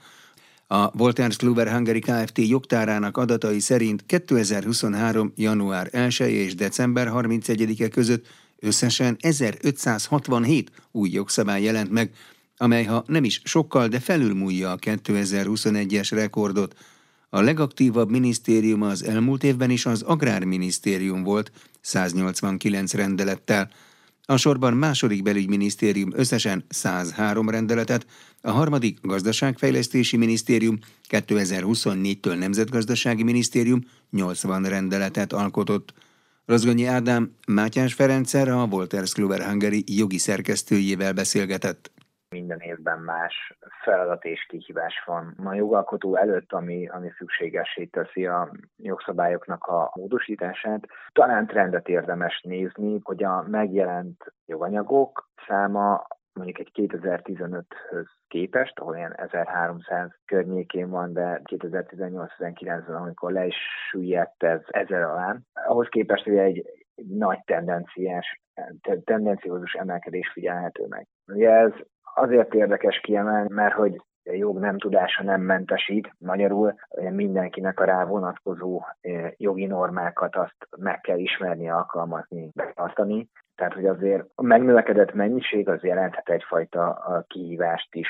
A 0.66 0.96
Voltaire 0.96 1.34
Kluwer 1.36 1.72
Hungary 1.72 2.00
Kft. 2.00 2.38
jogtárának 2.38 3.16
adatai 3.16 3.60
szerint 3.60 4.04
2023. 4.06 5.32
január 5.36 5.88
1 5.92 6.20
és 6.20 6.54
december 6.54 7.10
31-e 7.14 7.88
között 7.88 8.26
összesen 8.58 9.16
1567 9.20 10.70
új 10.92 11.10
jogszabály 11.10 11.62
jelent 11.62 11.90
meg, 11.90 12.10
amely 12.56 12.84
ha 12.84 13.04
nem 13.06 13.24
is 13.24 13.40
sokkal, 13.44 13.88
de 13.88 14.00
felülmúlja 14.00 14.70
a 14.70 14.76
2021-es 14.76 16.08
rekordot– 16.10 16.74
a 17.30 17.40
legaktívabb 17.40 18.10
minisztérium 18.10 18.82
az 18.82 19.04
elmúlt 19.04 19.44
évben 19.44 19.70
is 19.70 19.86
az 19.86 20.02
Agrárminisztérium 20.02 21.22
volt 21.22 21.52
189 21.80 22.94
rendelettel, 22.94 23.70
a 24.30 24.36
sorban 24.36 24.74
második 24.74 25.22
belügyminisztérium 25.22 26.12
összesen 26.14 26.64
103 26.68 27.50
rendeletet, 27.50 28.06
a 28.40 28.50
harmadik 28.50 28.98
gazdaságfejlesztési 29.02 30.16
minisztérium 30.16 30.78
2024-től 31.08 32.38
nemzetgazdasági 32.38 33.22
minisztérium 33.22 33.80
80 34.10 34.62
rendeletet 34.62 35.32
alkotott. 35.32 35.92
Rozgonyi 36.46 36.84
Ádám 36.84 37.30
Mátyás 37.46 37.94
Ferencer 37.94 38.48
a 38.48 38.66
Wolters 38.70 39.12
Kluwer 39.12 39.44
Hungary 39.44 39.84
jogi 39.86 40.18
szerkesztőjével 40.18 41.12
beszélgetett 41.12 41.90
minden 42.30 42.60
évben 42.60 42.98
más 42.98 43.58
feladat 43.82 44.24
és 44.24 44.46
kihívás 44.48 45.02
van. 45.06 45.34
A 45.44 45.54
jogalkotó 45.54 46.16
előtt, 46.16 46.52
ami, 46.52 46.88
ami 46.88 47.10
szükségessé 47.18 47.84
teszi 47.84 48.26
a 48.26 48.50
jogszabályoknak 48.76 49.64
a 49.66 49.90
módosítását, 49.94 50.86
talán 51.12 51.46
trendet 51.46 51.88
érdemes 51.88 52.40
nézni, 52.40 52.98
hogy 53.02 53.24
a 53.24 53.44
megjelent 53.46 54.32
joganyagok 54.46 55.28
száma 55.46 56.06
mondjuk 56.32 56.58
egy 56.58 56.70
2015-höz 56.74 58.06
képest, 58.28 58.78
ahol 58.78 58.96
ilyen 58.96 59.14
1300 59.16 60.10
környékén 60.24 60.90
van, 60.90 61.12
de 61.12 61.40
2018-19-ben, 61.44 62.96
amikor 62.96 63.32
le 63.32 63.46
is 63.46 63.56
süllyedt 63.90 64.42
ez 64.42 64.60
ezer 64.66 65.02
alá, 65.02 65.36
ahhoz 65.52 65.88
képest 65.88 66.26
egy, 66.26 66.64
egy 66.94 67.06
nagy 67.06 67.38
tendenciás, 67.44 68.42
tendenciózus 69.04 69.72
emelkedés 69.72 70.30
figyelhető 70.32 70.86
meg. 70.88 71.06
Ugye 71.26 71.50
ez 71.50 71.72
azért 72.14 72.54
érdekes 72.54 73.00
kiemelni, 73.00 73.54
mert 73.54 73.74
hogy 73.74 74.02
jog 74.22 74.58
nem 74.58 74.78
tudása 74.78 75.22
nem 75.22 75.40
mentesít, 75.40 76.14
magyarul 76.18 76.74
mindenkinek 77.10 77.80
a 77.80 77.84
rá 77.84 78.04
vonatkozó 78.04 78.82
eh, 79.00 79.32
jogi 79.36 79.66
normákat 79.66 80.36
azt 80.36 80.68
meg 80.76 81.00
kell 81.00 81.18
ismerni, 81.18 81.70
alkalmazni, 81.70 82.50
betartani. 82.54 83.28
Tehát, 83.54 83.72
hogy 83.74 83.86
azért 83.86 84.24
a 84.34 84.42
megnövekedett 84.42 85.12
mennyiség 85.14 85.68
az 85.68 85.82
jelenthet 85.82 86.28
egyfajta 86.28 87.02
kihívást 87.26 87.94
is 87.94 88.08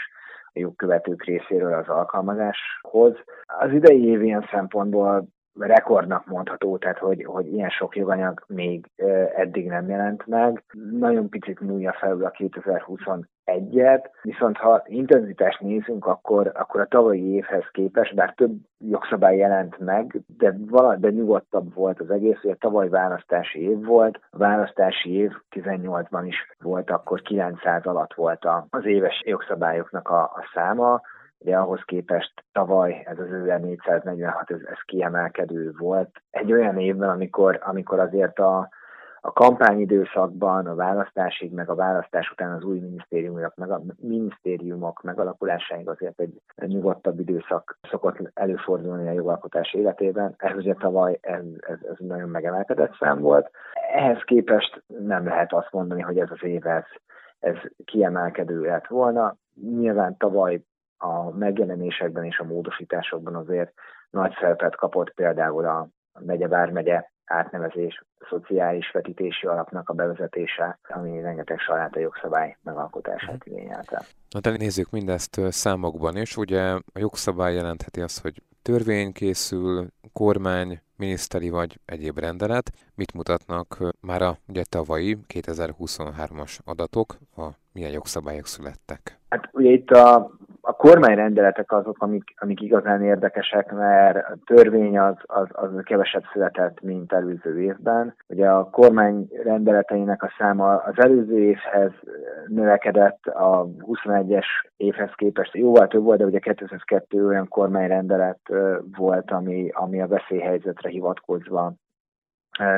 a 0.52 0.58
jogkövetők 0.58 1.24
részéről 1.24 1.74
az 1.74 1.88
alkalmazáshoz. 1.88 3.14
Az 3.46 3.72
idei 3.72 4.04
év 4.04 4.22
ilyen 4.22 4.48
szempontból 4.50 5.28
rekordnak 5.58 6.26
mondható, 6.26 6.76
tehát 6.76 6.98
hogy, 6.98 7.24
hogy 7.24 7.52
ilyen 7.52 7.68
sok 7.68 7.96
joganyag 7.96 8.44
még 8.46 8.90
eddig 9.36 9.66
nem 9.66 9.88
jelent 9.88 10.26
meg. 10.26 10.64
Nagyon 10.90 11.28
picit 11.28 11.60
múlja 11.60 11.92
felül 11.92 12.24
a 12.24 12.30
2021-et, 12.30 14.04
viszont 14.22 14.56
ha 14.56 14.82
intenzitást 14.86 15.60
nézünk, 15.60 16.06
akkor, 16.06 16.52
akkor 16.54 16.80
a 16.80 16.86
tavalyi 16.86 17.34
évhez 17.34 17.64
képest, 17.72 18.14
bár 18.14 18.34
több 18.34 18.52
jogszabály 18.78 19.36
jelent 19.36 19.78
meg, 19.78 20.20
de, 20.38 20.54
vala, 20.66 20.96
de 20.96 21.10
nyugodtabb 21.10 21.74
volt 21.74 22.00
az 22.00 22.10
egész, 22.10 22.40
hogy 22.42 22.50
a 22.50 22.56
tavaly 22.60 22.88
választási 22.88 23.62
év 23.62 23.84
volt, 23.84 24.20
a 24.30 24.38
választási 24.38 25.12
év 25.14 25.32
18-ban 25.50 26.22
is 26.24 26.36
volt, 26.62 26.90
akkor 26.90 27.22
900 27.22 27.86
alatt 27.86 28.14
volt 28.14 28.46
az 28.70 28.84
éves 28.86 29.22
jogszabályoknak 29.26 30.08
a, 30.08 30.22
a 30.22 30.50
száma, 30.54 31.00
Ugye 31.38 31.56
ahhoz 31.56 31.82
képest 31.84 32.44
tavaly 32.52 33.02
ez 33.04 33.18
az 33.18 33.32
1446, 33.32 34.50
ez, 34.50 34.60
ez 34.64 34.78
kiemelkedő 34.84 35.72
volt. 35.78 36.22
Egy 36.30 36.52
olyan 36.52 36.78
évben, 36.78 37.08
amikor, 37.08 37.60
amikor 37.62 37.98
azért 37.98 38.38
a, 38.38 38.68
a 39.20 39.32
kampányidőszakban, 39.32 40.66
a 40.66 40.74
választásig, 40.74 41.52
meg 41.52 41.68
a 41.70 41.74
választás 41.74 42.30
után 42.30 42.52
az 42.52 42.64
új 42.64 42.78
minisztériumok, 42.78 43.54
meg 43.56 43.70
a 43.70 43.82
minisztériumok 44.00 45.02
megalakulásáig 45.02 45.88
azért 45.88 46.20
egy 46.20 46.40
nyugodtabb 46.56 47.20
időszak 47.20 47.78
szokott 47.90 48.30
előfordulni 48.34 49.08
a 49.08 49.12
jogalkotás 49.12 49.74
életében. 49.74 50.34
Ez 50.36 50.56
ugye 50.56 50.74
tavaly 50.74 51.18
ez, 51.20 51.44
ez, 51.58 51.78
ez 51.90 51.96
nagyon 51.98 52.28
megemelkedett 52.28 52.96
szám 52.98 53.20
volt. 53.20 53.50
Ehhez 53.92 54.22
képest 54.24 54.82
nem 54.86 55.24
lehet 55.24 55.52
azt 55.52 55.72
mondani, 55.72 56.00
hogy 56.00 56.18
ez 56.18 56.30
az 56.30 56.42
év 56.42 56.66
ez, 56.66 56.84
ez 57.38 57.56
kiemelkedő 57.84 58.60
lett 58.60 58.86
volna. 58.86 59.36
Nyilván 59.54 60.16
tavaly 60.16 60.60
a 60.98 61.30
megjelenésekben 61.30 62.24
és 62.24 62.38
a 62.38 62.44
módosításokban 62.44 63.34
azért 63.34 63.72
nagy 64.10 64.34
szerepet 64.40 64.76
kapott 64.76 65.14
például 65.14 65.64
a 65.64 65.88
megye 66.18 66.48
bármegye 66.48 67.10
átnevezés, 67.24 68.02
a 68.18 68.26
szociális 68.30 68.90
vetítési 68.90 69.46
alapnak 69.46 69.88
a 69.88 69.92
bevezetése, 69.92 70.78
ami 70.88 71.20
rengeteg 71.20 71.58
sajáta 71.58 72.00
jogszabály 72.00 72.56
megalkotását 72.62 73.46
igényelte. 73.46 74.02
Na 74.30 74.40
de 74.40 74.50
nézzük 74.50 74.90
mindezt 74.90 75.40
számokban 75.50 76.16
is. 76.16 76.36
Ugye 76.36 76.62
a 76.70 76.98
jogszabály 76.98 77.54
jelentheti 77.54 78.00
azt, 78.00 78.22
hogy 78.22 78.42
törvény 78.62 79.12
készül, 79.12 79.86
kormány, 80.12 80.80
miniszteri 80.96 81.50
vagy 81.50 81.80
egyéb 81.84 82.18
rendelet. 82.18 82.70
Mit 82.94 83.14
mutatnak 83.14 83.78
már 84.00 84.22
a 84.22 84.36
ugye 84.48 84.62
tavalyi 84.68 85.18
2023-as 85.34 86.58
adatok, 86.64 87.16
a 87.36 87.46
milyen 87.72 87.90
jogszabályok 87.90 88.46
születtek? 88.46 89.18
Hát 89.28 89.48
ugye 89.52 89.70
itt 89.70 89.90
a 89.90 90.30
a 90.68 90.72
kormányrendeletek 90.72 91.72
azok, 91.72 92.02
amik, 92.02 92.34
amik 92.36 92.60
igazán 92.60 93.02
érdekesek, 93.02 93.72
mert 93.72 94.16
a 94.16 94.36
törvény 94.44 94.98
az, 94.98 95.16
az, 95.22 95.46
az 95.52 95.70
kevesebb 95.82 96.22
született, 96.32 96.80
mint 96.80 97.12
előző 97.12 97.60
évben. 97.60 98.14
Ugye 98.26 98.48
a 98.48 98.70
kormány 98.70 99.28
rendeleteinek 99.42 100.22
a 100.22 100.32
száma 100.38 100.76
az 100.76 100.94
előző 100.96 101.38
évhez 101.38 101.92
növekedett, 102.46 103.26
a 103.26 103.66
21-es 103.66 104.46
évhez 104.76 105.10
képest 105.14 105.54
jóval 105.54 105.88
több 105.88 106.02
volt, 106.02 106.18
de 106.18 106.24
ugye 106.24 106.38
2002 106.38 107.26
olyan 107.26 107.48
kormányrendelet 107.48 108.40
volt, 108.96 109.30
ami, 109.30 109.68
ami 109.72 110.00
a 110.00 110.06
veszélyhelyzetre 110.06 110.88
hivatkozva 110.88 111.72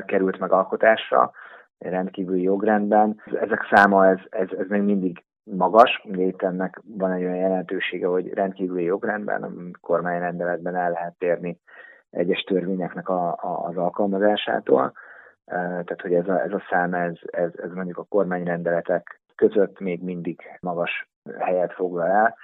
került 0.07 0.39
meg 0.39 0.53
alkotásra 0.53 1.31
rendkívüli 1.79 2.43
jogrendben. 2.43 3.21
Ezek 3.25 3.69
száma 3.71 4.07
ez, 4.07 4.19
ez, 4.29 4.49
ez 4.59 4.67
még 4.69 4.83
mindig 4.83 5.25
magas, 5.57 6.03
ugye 6.05 6.23
itt 6.23 6.43
ennek 6.43 6.81
van 6.99 7.13
egy 7.13 7.25
olyan 7.25 7.37
jelentősége, 7.37 8.07
hogy 8.07 8.33
rendkívüli 8.33 8.85
jogrendben, 8.85 9.43
a 9.43 9.51
kormányrendeletben 9.81 10.77
el 10.77 10.91
lehet 10.91 11.15
térni 11.19 11.59
egyes 12.11 12.41
törvényeknek 12.41 13.09
a, 13.09 13.29
a, 13.29 13.67
az 13.67 13.77
alkalmazásától. 13.77 14.93
Tehát, 15.45 16.01
hogy 16.01 16.15
ez 16.15 16.29
a, 16.29 16.43
ez 16.43 16.53
a 16.53 16.63
szám, 16.71 16.95
ez, 16.95 17.15
ez, 17.31 17.51
ez 17.55 17.73
mondjuk 17.73 17.99
a 17.99 18.07
kormányrendeletek 18.09 19.21
között 19.35 19.81
még 19.81 20.03
mindig 20.03 20.41
magas 20.61 21.09
helyet 21.39 21.73
foglal 21.73 22.07
el, 22.07 22.37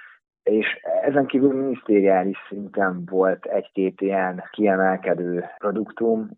és 0.43 0.65
ezen 1.01 1.25
kívül 1.25 1.53
minisztériális 1.53 2.37
szinten 2.49 3.05
volt 3.05 3.45
egy-két 3.45 4.01
ilyen 4.01 4.43
kiemelkedő 4.51 5.45
produktum, 5.57 6.29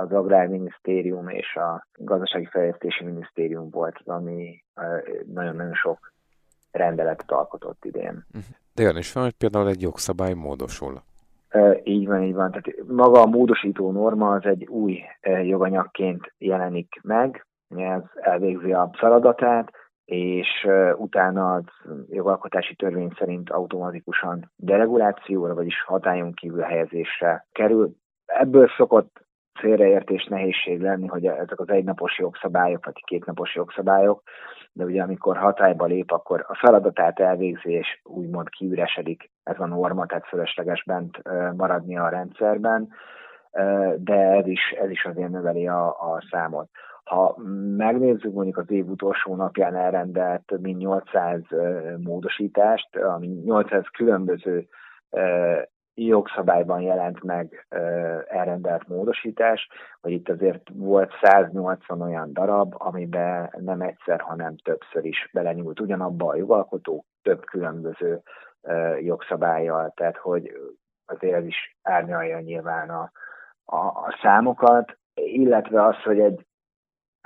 az 0.00 0.12
Agrárminisztérium 0.12 1.28
és 1.28 1.56
a 1.56 1.86
Gazdasági 1.98 2.44
Fejlesztési 2.46 3.04
Minisztérium 3.04 3.70
volt 3.70 3.98
az, 4.04 4.14
ami 4.14 4.64
nagyon-nagyon 5.26 5.74
sok 5.74 6.12
rendeletet 6.76 7.30
alkotott 7.30 7.84
idén. 7.84 8.26
De 8.74 8.82
olyan 8.82 8.96
is 8.96 9.12
van, 9.12 9.22
hogy 9.22 9.36
például 9.38 9.68
egy 9.68 9.82
jogszabály 9.82 10.32
módosul. 10.34 11.02
Így 11.84 12.06
van, 12.06 12.22
így 12.22 12.34
van. 12.34 12.50
Tehát 12.50 12.88
maga 12.88 13.20
a 13.20 13.26
módosító 13.26 13.92
norma 13.92 14.32
az 14.32 14.44
egy 14.44 14.66
új 14.66 15.02
joganyagként 15.42 16.32
jelenik 16.38 17.00
meg, 17.02 17.46
ez 17.76 18.02
elvégzi 18.14 18.72
a 18.72 18.90
feladatát, 18.98 19.70
és 20.04 20.66
utána 20.96 21.54
az 21.54 21.64
jogalkotási 22.08 22.74
törvény 22.74 23.12
szerint 23.18 23.50
automatikusan 23.50 24.52
deregulációra, 24.56 25.54
vagyis 25.54 25.82
hatályon 25.84 26.32
kívül 26.32 26.60
helyezésre 26.60 27.46
kerül. 27.52 27.96
Ebből 28.26 28.68
szokott 28.76 29.25
félreértés, 29.58 30.24
nehézség 30.24 30.80
lenni, 30.80 31.06
hogy 31.06 31.26
ezek 31.26 31.60
az 31.60 31.68
egynapos 31.68 32.18
jogszabályok, 32.18 32.84
vagy 32.84 33.04
kétnapos 33.04 33.54
jogszabályok, 33.54 34.22
de 34.72 34.84
ugye 34.84 35.02
amikor 35.02 35.36
hatályba 35.36 35.84
lép, 35.84 36.10
akkor 36.10 36.44
a 36.48 36.54
feladatát 36.54 37.20
elvégzi, 37.20 37.72
és 37.72 38.00
úgymond 38.04 38.48
kiüresedik 38.48 39.30
ez 39.42 39.60
a 39.60 39.66
norma, 39.66 40.06
tehát 40.06 40.26
fölösleges 40.26 40.84
bent 40.84 41.22
maradni 41.56 41.98
a 41.98 42.08
rendszerben, 42.08 42.88
de 43.96 44.14
ez 44.14 44.46
is, 44.46 44.70
ez 44.70 44.90
is 44.90 45.04
azért 45.04 45.30
növeli 45.30 45.68
a, 45.68 45.86
a 45.86 46.22
számot. 46.30 46.68
Ha 47.04 47.36
megnézzük 47.76 48.32
mondjuk 48.32 48.56
az 48.56 48.70
év 48.70 48.88
utolsó 48.88 49.34
napján 49.36 49.74
elrendelt 49.74 50.58
mint 50.60 50.78
800 50.78 51.40
módosítást, 51.98 52.96
ami 52.96 53.26
800 53.26 53.84
különböző 53.92 54.66
jogszabályban 55.96 56.80
jelent 56.80 57.22
meg 57.22 57.66
elrendelt 58.28 58.88
módosítás, 58.88 59.68
hogy 60.00 60.12
itt 60.12 60.28
azért 60.28 60.68
volt 60.72 61.12
180 61.22 62.00
olyan 62.00 62.32
darab, 62.32 62.74
amiben 62.78 63.50
nem 63.58 63.80
egyszer, 63.80 64.20
hanem 64.20 64.56
többször 64.56 65.04
is 65.04 65.28
belenyúlt. 65.32 65.80
Ugyanabba 65.80 66.28
a 66.28 66.36
jogalkotó 66.36 67.04
több 67.22 67.44
különböző 67.44 68.22
jogszabályjal, 69.00 69.92
tehát 69.96 70.16
hogy 70.16 70.52
azért 71.06 71.46
is 71.46 71.76
árnyalja 71.82 72.40
nyilván 72.40 72.90
a, 72.90 73.10
a, 73.64 73.76
a 73.76 74.18
számokat, 74.22 74.98
illetve 75.14 75.84
az, 75.86 76.02
hogy 76.02 76.20
egy 76.20 76.45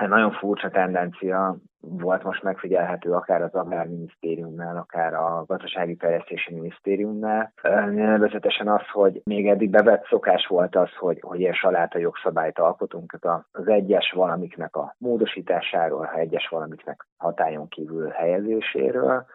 nagyon 0.09 0.33
furcsa 0.33 0.71
tendencia 0.71 1.57
volt 1.81 2.23
most 2.23 2.43
megfigyelhető 2.43 3.13
akár 3.13 3.43
az 3.43 3.55
Agrárminisztériumnál, 3.55 4.77
akár 4.77 5.15
a 5.15 5.45
Gazdasági 5.47 5.97
Fejlesztési 5.99 6.55
Minisztériumnál. 6.55 7.53
Nevezetesen 7.91 8.69
az, 8.69 8.89
hogy 8.93 9.21
még 9.25 9.49
eddig 9.49 9.71
bevett 9.71 10.07
szokás 10.07 10.47
volt 10.47 10.77
az, 10.77 10.89
hogy, 10.99 11.19
hogy 11.21 11.41
ilyen 11.41 11.53
saláta 11.53 11.99
jogszabályt 11.99 12.59
alkotunk 12.59 13.19
az 13.53 13.69
egyes 13.69 14.13
valamiknek 14.13 14.77
a 14.77 14.95
módosításáról, 14.99 16.05
ha 16.05 16.19
egyes 16.19 16.49
valamiknek 16.49 17.07
hatályon 17.17 17.69
kívül 17.69 18.09
helyezéséről. 18.09 19.27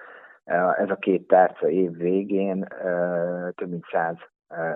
Ez 0.78 0.90
a 0.90 0.96
két 1.00 1.28
tárca 1.28 1.70
év 1.70 1.98
végén 1.98 2.68
több 3.56 3.70
mint 3.70 3.86
száz 3.92 4.16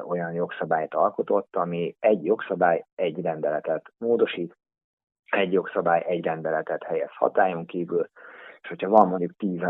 olyan 0.08 0.31
jogszabályt 0.31 0.93
alkotott, 0.93 1.55
ami 1.55 1.96
egy 2.00 2.25
jogszabály 2.25 2.86
egy 2.96 3.22
rendeletet 3.22 3.91
módosít, 3.98 4.58
egy 5.30 5.54
jogszabály 5.54 6.04
egy 6.08 6.26
rendeletet 6.26 6.84
helyez 6.84 7.12
hatályon 7.12 7.66
kívül, 7.66 8.10
és 8.62 8.70
hogyha 8.70 8.90
van 8.90 9.08
mondjuk 9.08 9.36
10 9.38 9.62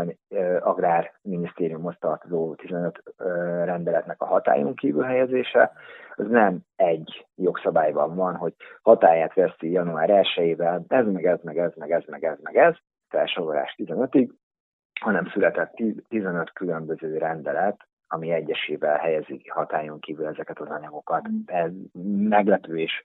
agrárminisztériumhoz 0.60 1.96
tartozó 1.98 2.54
15 2.54 3.02
rendeletnek 3.64 4.20
a 4.20 4.26
hatályon 4.26 4.74
kívül 4.74 5.02
helyezése, 5.02 5.72
az 6.14 6.26
nem 6.28 6.58
egy 6.76 7.26
jogszabályban 7.34 8.14
van, 8.14 8.36
hogy 8.36 8.54
hatályát 8.82 9.34
veszi 9.34 9.70
január 9.70 10.08
1-ével, 10.12 10.82
ez 10.88 11.06
meg 11.06 11.26
ez, 11.26 11.38
meg 11.42 11.58
ez, 11.58 11.72
meg 11.74 11.90
ez, 11.90 12.04
meg 12.06 12.24
ez, 12.24 12.38
meg 12.42 12.56
ez, 12.56 12.74
felsorolás 13.08 13.74
15-ig, 13.78 14.28
hanem 15.00 15.26
született 15.26 15.74
15 16.08 16.52
különböző 16.52 17.18
rendelet, 17.18 17.88
ami 18.12 18.30
egyesével 18.30 18.96
helyezi 18.96 19.42
hatályon 19.48 20.00
kívül 20.00 20.26
ezeket 20.26 20.60
az 20.60 20.68
anyagokat. 20.68 21.28
Ez 21.46 21.70
meglepő 22.28 22.78
és 22.78 23.04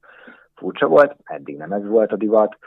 furcsa 0.56 0.88
volt, 0.88 1.16
eddig 1.24 1.58
nem 1.58 1.72
ez 1.72 1.86
volt 1.86 2.12
a 2.12 2.16
divat, 2.16 2.58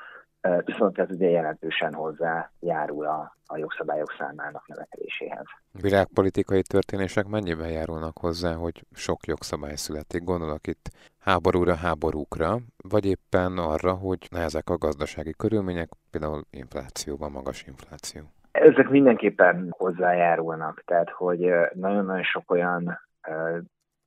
viszont 0.64 0.99
ez 0.99 1.11
ugye 1.11 1.28
jelentősen 1.28 1.95
hozzájárul 1.95 3.07
a, 3.07 3.37
a 3.47 3.57
jogszabályok 3.57 4.14
számának 4.18 4.66
növekedéséhez. 4.66 5.45
Világpolitikai 5.73 6.62
történések 6.62 7.26
mennyiben 7.26 7.71
járulnak 7.71 8.18
hozzá, 8.18 8.54
hogy 8.54 8.85
sok 8.92 9.26
jogszabály 9.26 9.75
születik? 9.75 10.25
Gondolok 10.25 10.66
itt 10.66 10.90
háborúra, 11.18 11.74
háborúkra, 11.74 12.59
vagy 12.77 13.05
éppen 13.05 13.59
arra, 13.59 13.94
hogy 13.94 14.27
nehezek 14.31 14.70
a 14.70 14.79
gazdasági 14.79 15.35
körülmények, 15.37 15.88
például 16.11 16.44
inflációban 16.51 17.31
magas 17.31 17.64
infláció. 17.66 18.22
Ezek 18.61 18.88
mindenképpen 18.88 19.75
hozzájárulnak, 19.77 20.83
tehát 20.85 21.11
hogy 21.11 21.53
nagyon-nagyon 21.73 22.23
sok 22.23 22.51
olyan 22.51 23.01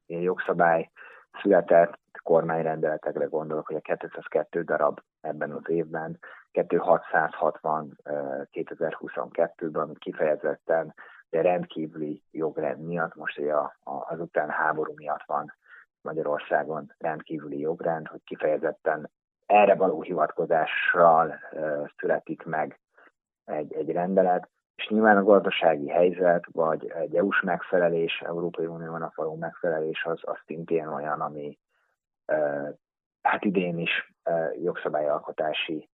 jogszabály 0.08 0.90
született, 1.42 2.00
kormányrendeletekre 2.24 3.26
gondolok, 3.26 3.68
hogy 3.68 3.76
a 3.76 3.96
202 3.96 4.64
darab 4.64 5.00
ebben 5.22 5.52
az 5.52 5.70
évben, 5.70 6.20
2660 6.52 7.98
2022-ben, 8.52 9.82
ami 9.82 9.94
kifejezetten 9.98 10.94
de 11.30 11.42
rendkívüli 11.42 12.24
jogrend 12.32 12.86
miatt, 12.86 13.16
most 13.16 13.40
ugye 13.40 13.54
azután 14.08 14.50
háború 14.50 14.94
miatt 14.96 15.24
van 15.26 15.54
Magyarországon 16.02 16.94
rendkívüli 16.98 17.60
jogrend, 17.60 18.08
hogy 18.08 18.24
kifejezetten 18.24 19.10
erre 19.46 19.76
való 19.76 20.02
hivatkozással 20.02 21.40
születik 21.98 22.44
meg 22.44 22.80
egy, 23.52 23.74
egy 23.74 23.92
rendelet, 23.92 24.50
és 24.76 24.88
nyilván 24.88 25.18
a 25.18 25.24
gazdasági 25.24 25.88
helyzet, 25.88 26.46
vagy 26.52 26.88
egy 26.88 27.16
EU-s 27.16 27.42
megfelelés, 27.42 28.22
Európai 28.26 28.66
Uniónak 28.66 29.16
való 29.16 29.36
megfelelés, 29.36 30.04
az, 30.04 30.20
az 30.22 30.38
szintén 30.46 30.88
olyan, 30.88 31.22
ami, 31.22 31.58
hát 33.22 33.46
idén 33.46 33.78
is 33.78 34.14
jogszabályalkotási 34.62 35.90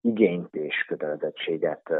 igényt 0.00 0.54
és 0.54 0.84
kötelezettséget 0.88 1.90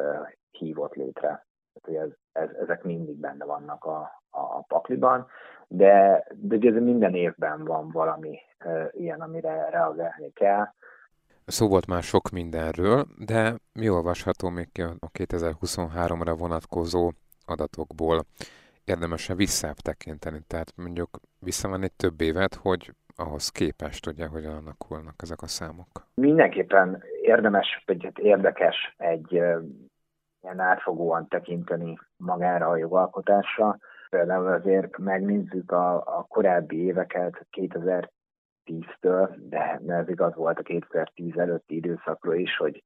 hívott 0.51 0.95
létre. 0.95 1.47
Tehát, 1.73 2.07
ez, 2.07 2.13
ez, 2.33 2.57
ezek 2.57 2.83
mindig 2.83 3.17
benne 3.17 3.45
vannak 3.45 3.85
a, 3.85 4.23
a 4.31 4.63
pakliban, 4.63 5.27
de, 5.69 6.27
de 6.35 6.69
ez 6.69 6.83
minden 6.83 7.15
évben 7.15 7.65
van 7.65 7.91
valami 7.91 8.39
ilyen, 8.91 9.21
amire 9.21 9.71
reagálni 9.71 10.33
kell. 10.33 10.65
Szó 11.47 11.69
volt 11.69 11.87
már 11.87 12.03
sok 12.03 12.31
mindenről, 12.31 13.07
de 13.19 13.55
mi 13.73 13.89
olvasható 13.89 14.49
még 14.49 14.69
ki 14.73 14.83
a 14.83 15.11
2023-ra 15.19 16.35
vonatkozó 16.39 17.11
adatokból? 17.47 18.25
érdemes-e 18.85 19.35
visszább 19.35 19.75
tekinteni, 19.75 20.41
tehát 20.47 20.73
mondjuk 20.77 21.09
visszamenni 21.39 21.89
több 21.97 22.21
évet, 22.21 22.55
hogy 22.55 22.95
ahhoz 23.17 23.49
képest 23.49 24.07
ugye, 24.07 24.27
hogy 24.27 24.45
alakulnak 24.45 25.15
ezek 25.17 25.43
a 25.43 25.47
számok? 25.47 25.89
Mindenképpen 26.15 27.03
érdemes, 27.23 27.83
vagy 27.87 28.05
hát 28.05 28.19
érdekes 28.19 28.95
egy 28.97 29.33
ilyen 30.43 30.61
átfogóan 30.61 31.29
tekinteni 31.29 31.99
magára 32.17 32.69
a 32.69 32.77
jogalkotásra. 32.77 33.79
Például 34.11 34.47
azért 34.47 34.99
megnézzük 34.99 35.73
a, 35.73 35.95
a 35.95 36.27
korábbi 36.29 36.85
éveket 36.85 37.47
2010-től, 38.67 39.35
de 39.39 39.81
ez 39.87 40.09
igaz 40.09 40.35
volt 40.35 40.59
a 40.59 40.63
2010 40.63 41.37
előtti 41.37 41.77
időszakról 41.77 42.35
is, 42.35 42.57
hogy 42.57 42.83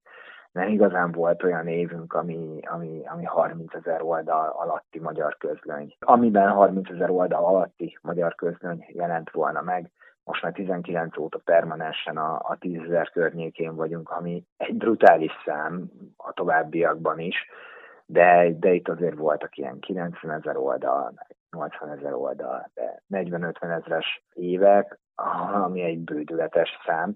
nem 0.52 0.68
igazán 0.68 1.12
volt 1.12 1.42
olyan 1.42 1.66
évünk, 1.66 2.12
ami, 2.12 2.58
ami, 2.62 3.02
ami 3.06 3.24
30 3.24 3.74
ezer 3.74 4.02
oldal 4.02 4.48
alatti 4.48 5.00
magyar 5.00 5.36
közlöny. 5.36 5.96
Amiben 5.98 6.50
30 6.50 6.90
ezer 6.90 7.10
oldal 7.10 7.44
alatti 7.44 7.98
magyar 8.02 8.34
közlöny 8.34 8.84
jelent 8.88 9.30
volna 9.30 9.60
meg, 9.60 9.90
most 10.24 10.42
már 10.42 10.52
19 10.52 11.18
óta 11.18 11.40
permanensen 11.44 12.16
a, 12.16 12.34
a 12.34 12.56
10 12.58 12.80
ezer 12.80 13.10
környékén 13.10 13.74
vagyunk, 13.74 14.10
ami 14.10 14.44
egy 14.56 14.76
brutális 14.76 15.32
szám 15.44 15.90
a 16.16 16.32
továbbiakban 16.32 17.18
is, 17.18 17.36
de, 18.06 18.50
de 18.58 18.72
itt 18.72 18.88
azért 18.88 19.16
voltak 19.16 19.56
ilyen 19.56 19.78
90 19.78 20.30
ezer 20.30 20.56
oldal, 20.56 21.12
80 21.50 21.90
ezer 21.90 22.12
oldal, 22.12 22.70
de 22.74 23.02
40-50 23.08 23.62
ezeres 23.62 24.24
évek, 24.32 24.98
ami 25.52 25.82
egy 25.82 25.98
bődületes 25.98 26.70
szám. 26.86 27.14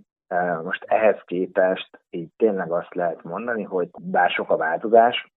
Most 0.63 0.85
ehhez 0.85 1.21
képest 1.25 2.01
így 2.11 2.29
tényleg 2.37 2.73
azt 2.73 2.95
lehet 2.95 3.23
mondani, 3.23 3.63
hogy 3.63 3.91
bár 4.01 4.31
sok 4.31 4.51
a 4.51 4.57
változás, 4.57 5.33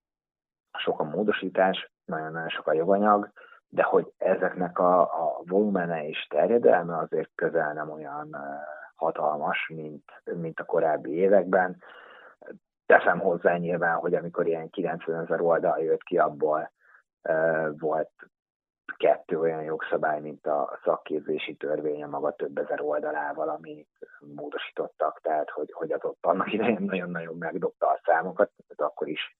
sok 0.78 1.00
a 1.00 1.04
módosítás, 1.04 1.92
nagyon-nagyon 2.06 2.50
sok 2.50 2.68
a 2.68 2.74
joganyag, 2.74 3.32
de 3.68 3.84
hogy 3.84 4.14
ezeknek 4.18 4.80
a, 4.80 5.02
a 5.02 5.42
volumene 5.46 6.08
és 6.08 6.28
terjedelme 6.30 6.98
azért 6.98 7.30
közel 7.36 7.74
nem 7.74 7.90
olyan 7.90 8.38
hatalmas, 8.96 9.72
mint, 9.74 10.04
mint 10.24 10.60
a 10.60 10.66
korábbi 10.66 11.12
években. 11.12 11.84
Teszem 12.86 13.20
hozzá 13.20 13.58
nyilván, 13.58 13.96
hogy 13.96 14.14
amikor 14.14 14.48
ilyen 14.48 14.70
90 14.70 15.24
ezer 15.24 15.42
oldal 15.42 15.80
jött 15.80 16.04
ki, 16.04 16.18
abból 16.18 16.72
volt 17.78 18.12
kettő 19.04 19.40
olyan 19.40 19.64
jogszabály, 19.64 20.20
mint 20.20 20.48
a 20.48 20.80
szakképzési 20.84 21.56
törvény, 21.56 22.04
a 22.04 22.08
maga 22.08 22.32
több 22.32 22.58
ezer 22.58 22.82
oldalával, 22.82 23.50
amit 23.50 23.88
módosítottak, 24.36 25.20
tehát 25.22 25.50
hogy, 25.50 25.72
hogy 25.72 25.92
az 25.92 26.04
ott 26.04 26.18
annak 26.22 26.54
idején 26.54 26.82
nagyon-nagyon 26.82 27.36
megdobta 27.38 27.88
a 27.88 28.00
számokat, 28.04 28.52
ez 28.68 28.78
akkor 28.78 29.08
is 29.08 29.38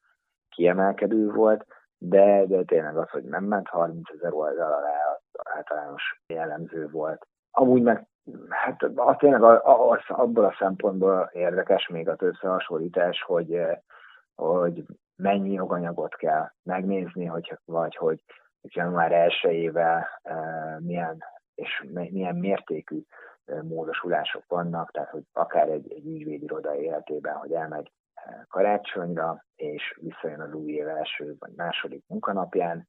kiemelkedő 0.50 1.32
volt, 1.32 1.66
de, 1.98 2.46
de 2.46 2.64
tényleg 2.64 2.98
az, 2.98 3.10
hogy 3.10 3.24
nem 3.24 3.44
ment 3.44 3.68
30 3.68 4.10
ezer 4.10 4.34
oldal 4.34 4.72
alá, 4.72 5.20
általános 5.56 6.22
jellemző 6.28 6.90
volt. 6.90 7.28
Amúgy 7.52 7.82
meg 7.82 8.08
hát 8.50 8.84
az 8.96 9.16
tényleg 9.18 9.44
az, 9.44 10.00
abból 10.08 10.46
a 10.46 10.56
szempontból 10.60 11.30
érdekes 11.34 11.88
még 11.88 12.10
az 12.10 12.22
összehasonlítás, 12.22 13.22
hogy, 13.22 13.62
hogy 14.36 14.84
mennyi 15.16 15.52
joganyagot 15.52 16.16
kell 16.16 16.52
megnézni, 16.64 17.26
hogy, 17.26 17.58
vagy 17.66 17.96
hogy 17.96 18.24
január 18.64 19.12
1-ével 19.30 20.06
milyen 20.80 21.24
és 21.56 21.84
milyen 21.90 22.36
mértékű 22.36 23.00
módosulások 23.62 24.44
vannak, 24.48 24.92
tehát 24.92 25.10
hogy 25.10 25.24
akár 25.34 25.70
egy, 25.70 25.92
egy 25.92 26.06
ügyvédiroda 26.06 26.76
életében, 26.76 27.36
hogy 27.36 27.52
elmegy 27.52 27.92
karácsonyra, 28.48 29.46
és 29.56 30.00
visszajön 30.02 30.42
az 30.42 30.54
új 30.54 30.72
év 30.72 30.88
első 30.88 31.36
vagy 31.40 31.54
második 31.56 32.04
munkanapján, 32.08 32.88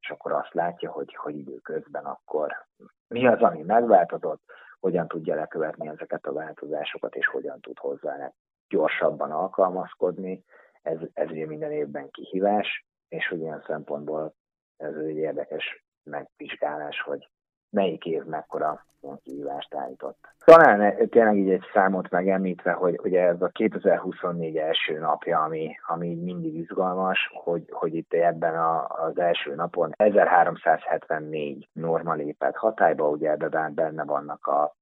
és 0.00 0.10
akkor 0.10 0.32
azt 0.32 0.54
látja, 0.54 0.90
hogy, 0.90 1.14
hogy 1.14 1.36
időközben 1.36 2.04
akkor 2.04 2.66
mi 3.08 3.26
az, 3.26 3.40
ami 3.40 3.62
megváltozott, 3.62 4.42
hogyan 4.80 5.08
tudja 5.08 5.34
lekövetni 5.34 5.88
ezeket 5.88 6.26
a 6.26 6.32
változásokat, 6.32 7.14
és 7.14 7.26
hogyan 7.26 7.60
tud 7.60 7.78
hozzá 7.78 8.32
gyorsabban 8.68 9.30
alkalmazkodni. 9.30 10.44
Ez, 10.82 10.98
ez 11.12 11.30
ugye 11.30 11.46
minden 11.46 11.72
évben 11.72 12.10
kihívás, 12.10 12.86
és 13.08 13.28
hogy 13.28 13.40
ilyen 13.40 13.64
szempontból 13.66 14.34
ez 14.76 14.94
egy 14.94 15.16
érdekes 15.16 15.84
megvizsgálás, 16.02 17.00
hogy 17.00 17.28
melyik 17.70 18.04
év 18.04 18.24
mekkora 18.24 18.84
kihívást 19.22 19.74
állított. 19.74 20.18
Talán 20.44 21.08
tényleg 21.08 21.36
így 21.36 21.50
egy 21.50 21.64
számot 21.72 22.10
megemlítve, 22.10 22.72
hogy 22.72 22.98
ugye 23.02 23.20
ez 23.20 23.42
a 23.42 23.48
2024 23.48 24.56
első 24.56 24.98
napja, 24.98 25.42
ami, 25.42 25.76
ami 25.86 26.14
mindig 26.14 26.54
izgalmas, 26.54 27.30
hogy, 27.32 27.68
hogy 27.70 27.94
itt 27.94 28.12
ebben 28.12 28.54
a, 28.54 28.86
az 28.86 29.18
első 29.18 29.54
napon 29.54 29.92
1374 29.96 31.68
norma 31.72 32.14
lépett 32.14 32.56
hatályba, 32.56 33.08
ugye 33.08 33.30
ebben 33.30 33.74
benne 33.74 34.04
vannak 34.04 34.46
a, 34.46 34.74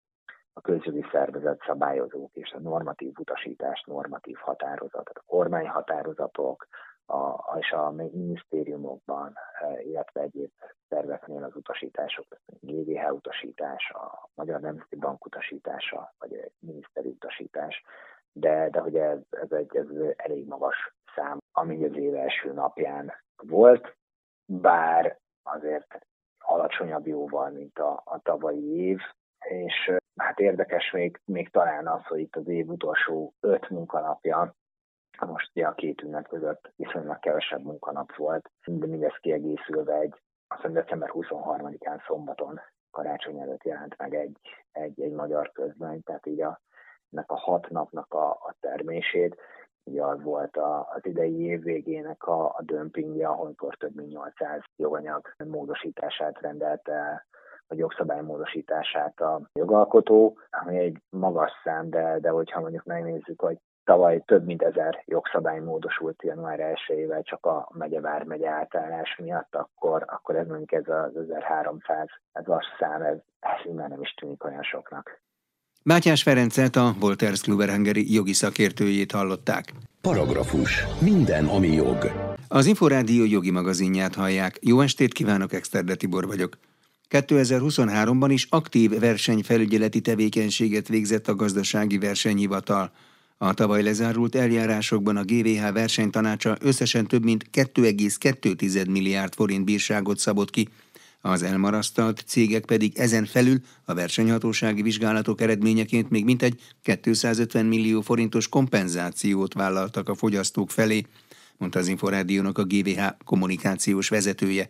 a 0.52 0.60
közjogi 0.60 1.04
szervezet 1.12 1.62
szabályozók 1.66 2.30
és 2.34 2.52
a 2.52 2.60
normatív 2.60 3.12
utasítás, 3.18 3.84
normatív 3.86 4.36
határozat, 4.36 5.08
a 5.08 5.22
kormányhatározatok, 5.26 6.66
a, 7.10 7.56
és 7.58 7.70
a 7.72 7.90
minisztériumokban, 7.90 9.34
e, 9.60 9.82
illetve 9.82 10.20
egyéb 10.20 10.50
szerveknél 10.88 11.44
az 11.44 11.56
utasítások, 11.56 12.26
GVH 12.60 13.12
utasítás, 13.12 13.90
a 13.90 14.28
Magyar 14.34 14.60
Nemzeti 14.60 14.96
Bank 14.96 15.24
utasítása, 15.24 16.14
vagy 16.18 16.32
egy 16.32 16.52
miniszteri 16.58 17.08
utasítás, 17.08 17.82
de, 18.32 18.68
de 18.70 18.80
hogy 18.80 18.96
ez, 18.96 19.18
ez, 19.30 19.52
egy, 19.52 19.76
ez 19.76 19.86
elég 20.16 20.46
magas 20.46 20.94
szám, 21.14 21.38
ami 21.52 21.84
az 21.84 21.96
év 21.96 22.14
első 22.14 22.52
napján 22.52 23.12
volt, 23.36 23.96
bár 24.46 25.18
azért 25.42 25.98
alacsonyabb 26.38 27.06
jóval, 27.06 27.50
mint 27.50 27.78
a, 27.78 28.02
a 28.04 28.20
tavalyi 28.22 28.76
év, 28.76 28.98
és 29.48 29.92
hát 30.16 30.38
érdekes 30.38 30.90
még, 30.90 31.20
még 31.24 31.50
talán 31.50 31.86
az, 31.86 32.04
hogy 32.04 32.20
itt 32.20 32.36
az 32.36 32.48
év 32.48 32.68
utolsó 32.68 33.34
öt 33.40 33.70
munkanapja 33.70 34.54
most 35.26 35.50
ugye 35.54 35.66
a 35.66 35.74
két 35.74 36.02
ünnep 36.02 36.28
között 36.28 36.72
viszonylag 36.76 37.18
kevesebb 37.18 37.62
munkanap 37.62 38.14
volt, 38.14 38.50
de 38.66 38.86
mindez 38.86 39.16
kiegészülve 39.20 39.94
egy, 39.94 40.20
azt 40.48 40.62
mondja, 40.62 40.82
december 40.82 41.10
23-án 41.12 42.06
szombaton 42.06 42.60
karácsony 42.90 43.40
előtt 43.40 43.64
jelent 43.64 43.96
meg 43.98 44.14
egy, 44.14 44.38
egy, 44.72 45.00
egy 45.00 45.12
magyar 45.12 45.52
közben, 45.52 46.02
tehát 46.02 46.26
így 46.26 46.40
a, 46.40 46.60
ennek 47.10 47.30
a 47.30 47.36
hat 47.36 47.68
napnak 47.68 48.14
a, 48.14 48.30
a 48.30 48.54
termését, 48.60 49.36
ugye 49.84 50.04
az 50.04 50.22
volt 50.22 50.56
a, 50.56 50.88
az 50.94 51.06
idei 51.06 51.40
év 51.40 51.62
végének 51.62 52.22
a, 52.22 52.44
a 52.44 52.62
dömpingje, 52.62 53.28
ahol 53.28 53.54
több 53.78 53.94
mint 53.94 54.10
800 54.10 54.60
joganyag 54.76 55.34
módosítását 55.44 56.40
rendelte 56.40 57.26
a 57.66 57.74
jogszabály 57.74 58.22
módosítását 58.22 59.20
a 59.20 59.40
jogalkotó, 59.52 60.38
ami 60.50 60.78
egy 60.78 60.98
magas 61.10 61.50
szám, 61.64 61.90
de, 61.90 62.18
de 62.18 62.28
hogyha 62.30 62.60
mondjuk 62.60 62.84
megnézzük, 62.84 63.40
hogy 63.40 63.58
tavaly 63.84 64.22
több 64.26 64.44
mint 64.44 64.62
ezer 64.62 65.02
jogszabály 65.06 65.60
módosult 65.60 66.22
január 66.22 66.60
1 66.60 66.78
csak 67.22 67.46
a 67.46 67.68
megye 67.72 68.00
vármegye 68.00 68.50
átállás 68.50 69.16
miatt, 69.22 69.54
akkor, 69.54 70.04
akkor 70.06 70.36
ez 70.36 70.46
mondjuk 70.46 70.72
ez 70.72 70.88
az 70.88 71.30
1300 71.30 72.06
ez 72.32 72.44
az 72.46 72.64
szám, 72.78 73.02
ez, 73.02 73.16
ez 73.40 73.72
már 73.74 73.88
nem 73.88 74.02
is 74.02 74.14
tűnik 74.14 74.44
olyan 74.44 74.62
soknak. 74.62 75.20
Mátyás 75.82 76.22
Ferencet, 76.22 76.76
a 76.76 76.94
Wolters 77.00 77.40
Kluberhangeri 77.40 78.12
jogi 78.12 78.32
szakértőjét 78.32 79.12
hallották. 79.12 79.72
Paragrafus. 80.00 80.84
Minden, 81.00 81.46
ami 81.46 81.68
jog. 81.68 82.10
Az 82.48 82.66
Inforádió 82.66 83.24
jogi 83.24 83.50
magazinját 83.50 84.14
hallják. 84.14 84.58
Jó 84.60 84.80
estét 84.80 85.12
kívánok, 85.12 85.52
Exterde 85.52 85.94
Tibor 85.94 86.26
vagyok. 86.26 86.58
2023-ban 87.10 88.28
is 88.28 88.46
aktív 88.50 89.00
versenyfelügyeleti 89.00 90.00
tevékenységet 90.00 90.88
végzett 90.88 91.28
a 91.28 91.34
gazdasági 91.34 91.98
versenyhivatal. 91.98 92.90
A 93.42 93.54
tavaly 93.54 93.82
lezárult 93.82 94.34
eljárásokban 94.34 95.16
a 95.16 95.24
GVH 95.24 95.72
versenytanácsa 95.72 96.56
összesen 96.60 97.06
több 97.06 97.24
mint 97.24 97.44
2,2 97.52 98.90
milliárd 98.90 99.34
forint 99.34 99.64
bírságot 99.64 100.18
szabott 100.18 100.50
ki, 100.50 100.68
az 101.20 101.42
elmarasztalt 101.42 102.24
cégek 102.26 102.64
pedig 102.64 102.98
ezen 102.98 103.24
felül 103.24 103.60
a 103.84 103.94
versenyhatósági 103.94 104.82
vizsgálatok 104.82 105.40
eredményeként 105.40 106.10
még 106.10 106.24
mintegy 106.24 106.60
250 106.82 107.66
millió 107.66 108.00
forintos 108.00 108.48
kompenzációt 108.48 109.54
vállaltak 109.54 110.08
a 110.08 110.14
fogyasztók 110.14 110.70
felé, 110.70 111.06
mondta 111.56 111.78
az 111.78 111.88
Inforádiónak 111.88 112.58
a 112.58 112.64
GVH 112.64 113.02
kommunikációs 113.24 114.08
vezetője. 114.08 114.68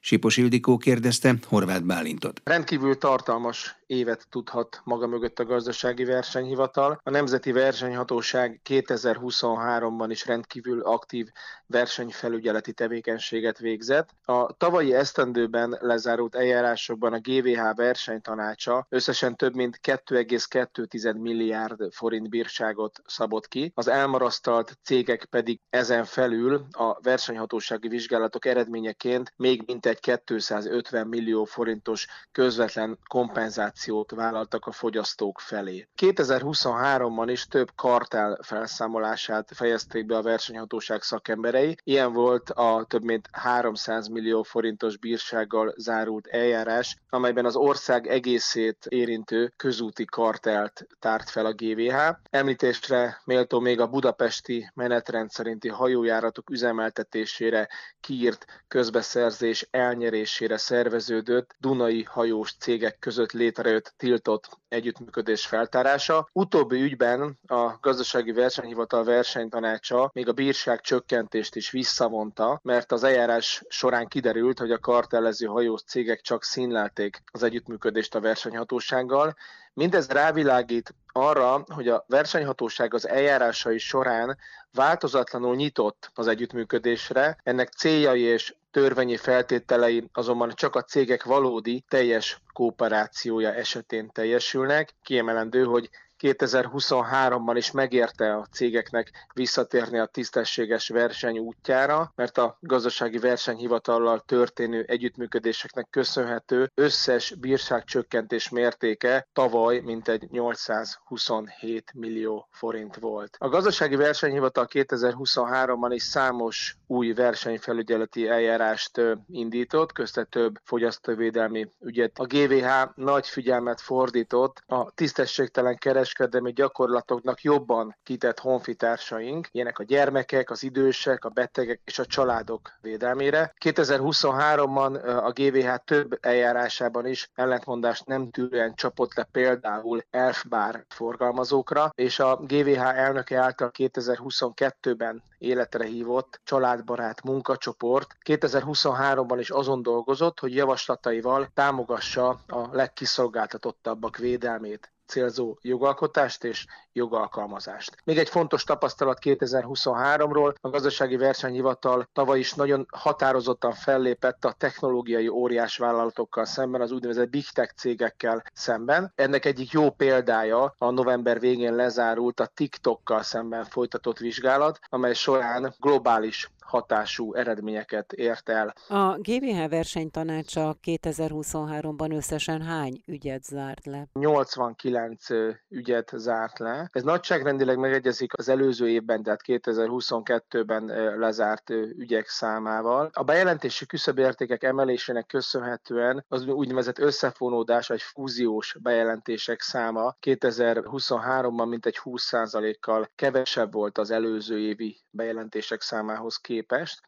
Sipos 0.00 0.36
Ildikó 0.36 0.76
kérdezte 0.76 1.34
Horváth 1.46 1.84
Bálintot. 1.84 2.40
Rendkívül 2.44 2.98
tartalmas 2.98 3.77
évet 3.88 4.26
tudhat 4.30 4.80
maga 4.84 5.06
mögött 5.06 5.38
a 5.38 5.44
gazdasági 5.44 6.04
versenyhivatal. 6.04 7.00
A 7.02 7.10
Nemzeti 7.10 7.52
Versenyhatóság 7.52 8.60
2023-ban 8.68 10.06
is 10.08 10.26
rendkívül 10.26 10.82
aktív 10.82 11.28
versenyfelügyeleti 11.66 12.72
tevékenységet 12.72 13.58
végzett. 13.58 14.08
A 14.24 14.52
tavalyi 14.52 14.94
esztendőben 14.94 15.76
lezárult 15.80 16.34
eljárásokban 16.34 17.12
a 17.12 17.18
GVH 17.18 17.74
versenytanácsa 17.74 18.86
összesen 18.88 19.36
több 19.36 19.54
mint 19.54 19.80
2,2 19.82 21.20
milliárd 21.20 21.92
forint 21.92 22.28
bírságot 22.28 23.00
szabott 23.06 23.48
ki, 23.48 23.72
az 23.74 23.88
elmarasztalt 23.88 24.78
cégek 24.82 25.24
pedig 25.24 25.60
ezen 25.70 26.04
felül 26.04 26.66
a 26.70 27.00
versenyhatósági 27.02 27.88
vizsgálatok 27.88 28.44
eredményeként 28.44 29.32
még 29.36 29.62
mintegy 29.66 30.00
250 30.00 31.06
millió 31.06 31.44
forintos 31.44 32.06
közvetlen 32.32 32.98
kompenzációt 33.06 33.76
kompenzációt 33.78 34.10
vállaltak 34.10 34.66
a 34.66 34.72
fogyasztók 34.72 35.40
felé. 35.40 35.88
2023-ban 36.02 37.26
is 37.26 37.46
több 37.46 37.70
kartel 37.74 38.38
felszámolását 38.42 39.48
fejezték 39.54 40.06
be 40.06 40.16
a 40.16 40.22
versenyhatóság 40.22 41.02
szakemberei. 41.02 41.76
Ilyen 41.84 42.12
volt 42.12 42.50
a 42.50 42.84
több 42.88 43.02
mint 43.02 43.28
300 43.32 44.08
millió 44.08 44.42
forintos 44.42 44.96
bírsággal 44.96 45.74
zárult 45.76 46.26
eljárás, 46.26 46.96
amelyben 47.08 47.44
az 47.44 47.56
ország 47.56 48.06
egészét 48.06 48.86
érintő 48.88 49.52
közúti 49.56 50.04
kartelt 50.04 50.86
tárt 50.98 51.30
fel 51.30 51.46
a 51.46 51.52
GVH. 51.52 51.96
Említésre 52.30 53.20
méltó 53.24 53.60
még 53.60 53.80
a 53.80 53.86
budapesti 53.86 54.70
menetrend 54.74 55.30
szerinti 55.30 55.68
hajójáratok 55.68 56.50
üzemeltetésére 56.50 57.68
kiírt 58.00 58.44
közbeszerzés 58.68 59.68
elnyerésére 59.70 60.56
szerveződött 60.56 61.54
Dunai 61.58 62.02
hajós 62.02 62.54
cégek 62.58 62.98
között 62.98 63.32
létre 63.32 63.67
létrejött 63.68 63.94
tiltott 63.96 64.58
együttműködés 64.68 65.46
feltárása. 65.46 66.28
Utóbbi 66.32 66.82
ügyben 66.82 67.38
a 67.46 67.78
gazdasági 67.80 68.32
versenyhivatal 68.32 69.04
versenytanácsa 69.04 70.10
még 70.12 70.28
a 70.28 70.32
bírság 70.32 70.80
csökkentést 70.80 71.56
is 71.56 71.70
visszavonta, 71.70 72.60
mert 72.62 72.92
az 72.92 73.04
eljárás 73.04 73.62
során 73.68 74.06
kiderült, 74.06 74.58
hogy 74.58 74.70
a 74.70 74.78
kartellező 74.78 75.46
hajós 75.46 75.82
cégek 75.82 76.20
csak 76.20 76.44
színlelték 76.44 77.22
az 77.32 77.42
együttműködést 77.42 78.14
a 78.14 78.20
versenyhatósággal, 78.20 79.36
Mindez 79.78 80.08
rávilágít 80.08 80.94
arra, 81.12 81.64
hogy 81.74 81.88
a 81.88 82.04
versenyhatóság 82.08 82.94
az 82.94 83.08
eljárásai 83.08 83.78
során 83.78 84.38
változatlanul 84.72 85.54
nyitott 85.56 86.10
az 86.14 86.26
együttműködésre, 86.26 87.38
ennek 87.42 87.68
céljai 87.72 88.20
és 88.20 88.54
törvényi 88.70 89.16
feltételei 89.16 90.08
azonban 90.12 90.52
csak 90.54 90.74
a 90.74 90.82
cégek 90.82 91.24
valódi, 91.24 91.84
teljes 91.88 92.42
kooperációja 92.52 93.54
esetén 93.54 94.10
teljesülnek. 94.12 94.94
Kiemelendő, 95.02 95.64
hogy 95.64 95.90
2023-ban 96.20 97.54
is 97.56 97.70
megérte 97.70 98.34
a 98.34 98.46
cégeknek 98.52 99.10
visszatérni 99.34 99.98
a 99.98 100.06
tisztességes 100.06 100.88
verseny 100.88 101.38
útjára, 101.38 102.12
mert 102.14 102.38
a 102.38 102.56
gazdasági 102.60 103.18
versenyhivatallal 103.18 104.22
történő 104.26 104.84
együttműködéseknek 104.86 105.86
köszönhető 105.90 106.70
összes 106.74 107.34
bírságcsökkentés 107.34 108.48
mértéke 108.48 109.28
tavaly 109.32 109.80
mintegy 109.80 110.26
827 110.30 111.92
millió 111.94 112.48
forint 112.50 112.96
volt. 112.96 113.36
A 113.38 113.48
gazdasági 113.48 113.96
versenyhivatal 113.96 114.66
2023-ban 114.70 115.90
is 115.92 116.02
számos 116.02 116.76
új 116.86 117.12
versenyfelügyeleti 117.12 118.28
eljárást 118.28 119.00
indított, 119.26 119.92
közte 119.92 120.24
több 120.24 120.60
fogyasztóvédelmi 120.64 121.68
ügyet. 121.80 122.18
A 122.18 122.26
GVH 122.26 122.68
nagy 122.94 123.26
figyelmet 123.26 123.80
fordított 123.80 124.62
a 124.66 124.90
tisztességtelen 124.90 125.76
kereskedelmi 126.12 126.52
gyakorlatoknak 126.52 127.42
jobban 127.42 127.96
kitett 128.02 128.38
honfitársaink, 128.38 129.48
ilyenek 129.50 129.78
a 129.78 129.82
gyermekek, 129.82 130.50
az 130.50 130.62
idősek, 130.62 131.24
a 131.24 131.28
betegek 131.28 131.80
és 131.84 131.98
a 131.98 132.06
családok 132.06 132.72
védelmére. 132.80 133.54
2023-ban 133.64 135.22
a 135.24 135.30
GVH 135.30 135.74
több 135.84 136.18
eljárásában 136.20 137.06
is 137.06 137.30
ellentmondást 137.34 138.06
nem 138.06 138.30
tűrően 138.30 138.74
csapott 138.74 139.14
le 139.14 139.28
például 139.32 140.02
elfbár 140.10 140.84
forgalmazókra, 140.88 141.90
és 141.94 142.18
a 142.18 142.36
GVH 142.36 142.80
elnöke 142.80 143.38
által 143.38 143.70
2022-ben 143.78 145.22
életre 145.38 145.84
hívott 145.84 146.40
családbarát 146.44 147.22
munkacsoport 147.22 148.16
2023-ban 148.24 149.36
is 149.38 149.50
azon 149.50 149.82
dolgozott, 149.82 150.40
hogy 150.40 150.54
javaslataival 150.54 151.48
támogassa 151.54 152.28
a 152.46 152.68
legkiszolgáltatottabbak 152.72 154.16
védelmét 154.16 154.92
célzó 155.08 155.56
jogalkotást 155.60 156.44
és 156.44 156.66
jogalkalmazást. 156.92 157.96
Még 158.04 158.18
egy 158.18 158.28
fontos 158.28 158.64
tapasztalat 158.64 159.18
2023-ról, 159.22 160.54
a 160.60 160.68
gazdasági 160.68 161.16
versenyhivatal 161.16 162.08
tavaly 162.12 162.38
is 162.38 162.54
nagyon 162.54 162.86
határozottan 162.90 163.72
fellépett 163.72 164.44
a 164.44 164.52
technológiai 164.52 165.28
óriás 165.28 165.76
vállalatokkal 165.76 166.44
szemben, 166.44 166.80
az 166.80 166.90
úgynevezett 166.90 167.30
big 167.30 167.48
tech 167.48 167.74
cégekkel 167.74 168.44
szemben. 168.52 169.12
Ennek 169.14 169.44
egyik 169.44 169.70
jó 169.70 169.90
példája 169.90 170.74
a 170.78 170.90
november 170.90 171.40
végén 171.40 171.74
lezárult 171.74 172.40
a 172.40 172.46
TikTokkal 172.46 173.22
szemben 173.22 173.64
folytatott 173.64 174.18
vizsgálat, 174.18 174.78
amely 174.88 175.14
során 175.14 175.74
globális 175.78 176.50
hatású 176.68 177.34
eredményeket 177.34 178.12
ért 178.12 178.48
el. 178.48 178.74
A 178.88 179.18
GVH 179.18 179.68
versenytanácsa 179.68 180.76
2023-ban 180.84 182.14
összesen 182.14 182.62
hány 182.62 183.02
ügyet 183.06 183.44
zárt 183.44 183.86
le? 183.86 184.08
89 184.12 185.26
ügyet 185.68 186.12
zárt 186.16 186.58
le. 186.58 186.88
Ez 186.92 187.02
nagyságrendileg 187.02 187.78
megegyezik 187.78 188.32
az 188.38 188.48
előző 188.48 188.88
évben, 188.88 189.22
tehát 189.22 189.40
2022-ben 189.44 190.84
lezárt 191.18 191.70
ügyek 191.70 192.28
számával. 192.28 193.10
A 193.12 193.22
bejelentési 193.22 193.86
küszöbértékek 193.86 194.62
emelésének 194.62 195.26
köszönhetően 195.26 196.24
az 196.28 196.46
úgynevezett 196.46 196.98
összefonódás 196.98 197.88
vagy 197.88 198.02
fúziós 198.02 198.76
bejelentések 198.80 199.60
száma 199.60 200.16
2023-ban 200.26 201.68
mintegy 201.68 201.98
20%-kal 202.04 203.10
kevesebb 203.14 203.72
volt 203.72 203.98
az 203.98 204.10
előző 204.10 204.58
évi 204.58 205.00
bejelentések 205.10 205.80
számához 205.80 206.36
képest, 206.36 206.57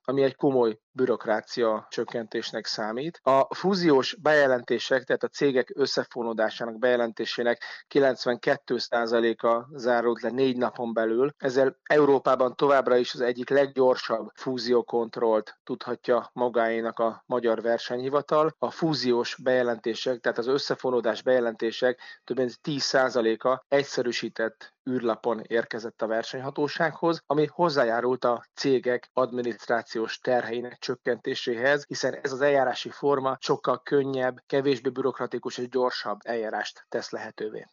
ami 0.02 0.22
egy 0.22 0.36
komoly 0.36 0.78
bürokrácia 0.92 1.86
csökkentésnek 1.90 2.66
számít. 2.66 3.20
A 3.22 3.54
fúziós 3.54 4.16
bejelentések, 4.22 5.04
tehát 5.04 5.22
a 5.22 5.28
cégek 5.28 5.72
összefonódásának 5.74 6.78
bejelentésének 6.78 7.62
92%-a 7.94 9.78
zárult 9.78 10.20
le 10.22 10.30
négy 10.30 10.56
napon 10.56 10.92
belül. 10.92 11.34
Ezzel 11.36 11.76
Európában 11.82 12.56
továbbra 12.56 12.96
is 12.96 13.14
az 13.14 13.20
egyik 13.20 13.48
leggyorsabb 13.48 14.30
fúziókontrollt 14.34 15.58
tudhatja 15.64 16.30
magáénak 16.32 16.98
a 16.98 17.22
Magyar 17.26 17.62
Versenyhivatal. 17.62 18.54
A 18.58 18.70
fúziós 18.70 19.36
bejelentések, 19.42 20.20
tehát 20.20 20.38
az 20.38 20.46
összefonódás 20.46 21.22
bejelentések 21.22 22.00
több 22.24 22.36
mint 22.36 22.58
10%-a 22.62 23.64
egyszerűsített 23.68 24.72
űrlapon 24.90 25.40
érkezett 25.46 26.02
a 26.02 26.06
versenyhatósághoz, 26.06 27.22
ami 27.26 27.46
hozzájárult 27.46 28.24
a 28.24 28.44
cégek 28.54 29.10
adminisztrációs 29.12 30.18
terheinek 30.18 30.78
csökkentéséhez, 30.80 31.84
hiszen 31.88 32.18
ez 32.22 32.32
az 32.32 32.40
eljárási 32.40 32.90
forma 32.90 33.36
sokkal 33.40 33.82
könnyebb, 33.82 34.42
kevésbé 34.46 34.88
bürokratikus 34.88 35.58
és 35.58 35.68
gyorsabb 35.68 36.18
eljárást 36.22 36.84
tesz 36.88 37.10
lehetővé. 37.10 37.66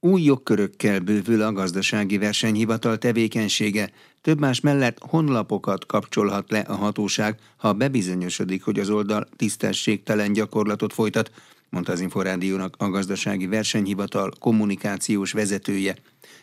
Új 0.00 0.22
jogkörökkel 0.22 1.00
bővül 1.00 1.42
a 1.42 1.52
gazdasági 1.52 2.18
versenyhivatal 2.18 2.98
tevékenysége, 2.98 3.90
több 4.20 4.38
más 4.38 4.60
mellett 4.60 4.98
honlapokat 5.00 5.86
kapcsolhat 5.86 6.50
le 6.50 6.58
a 6.58 6.74
hatóság, 6.74 7.38
ha 7.56 7.72
bebizonyosodik, 7.72 8.64
hogy 8.64 8.78
az 8.78 8.90
oldal 8.90 9.28
tisztességtelen 9.36 10.32
gyakorlatot 10.32 10.92
folytat, 10.92 11.30
mondta 11.68 11.92
az 11.92 12.00
Inforádiónak 12.00 12.74
a 12.78 12.88
gazdasági 12.88 13.46
versenyhivatal 13.46 14.32
kommunikációs 14.40 15.32
vezetője. 15.32 15.94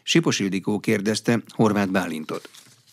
Sipos 0.04 0.40
Ildikó 0.40 0.80
kérdezte 0.80 1.42
Horváth 1.56 1.92
Bálintot. 1.92 2.50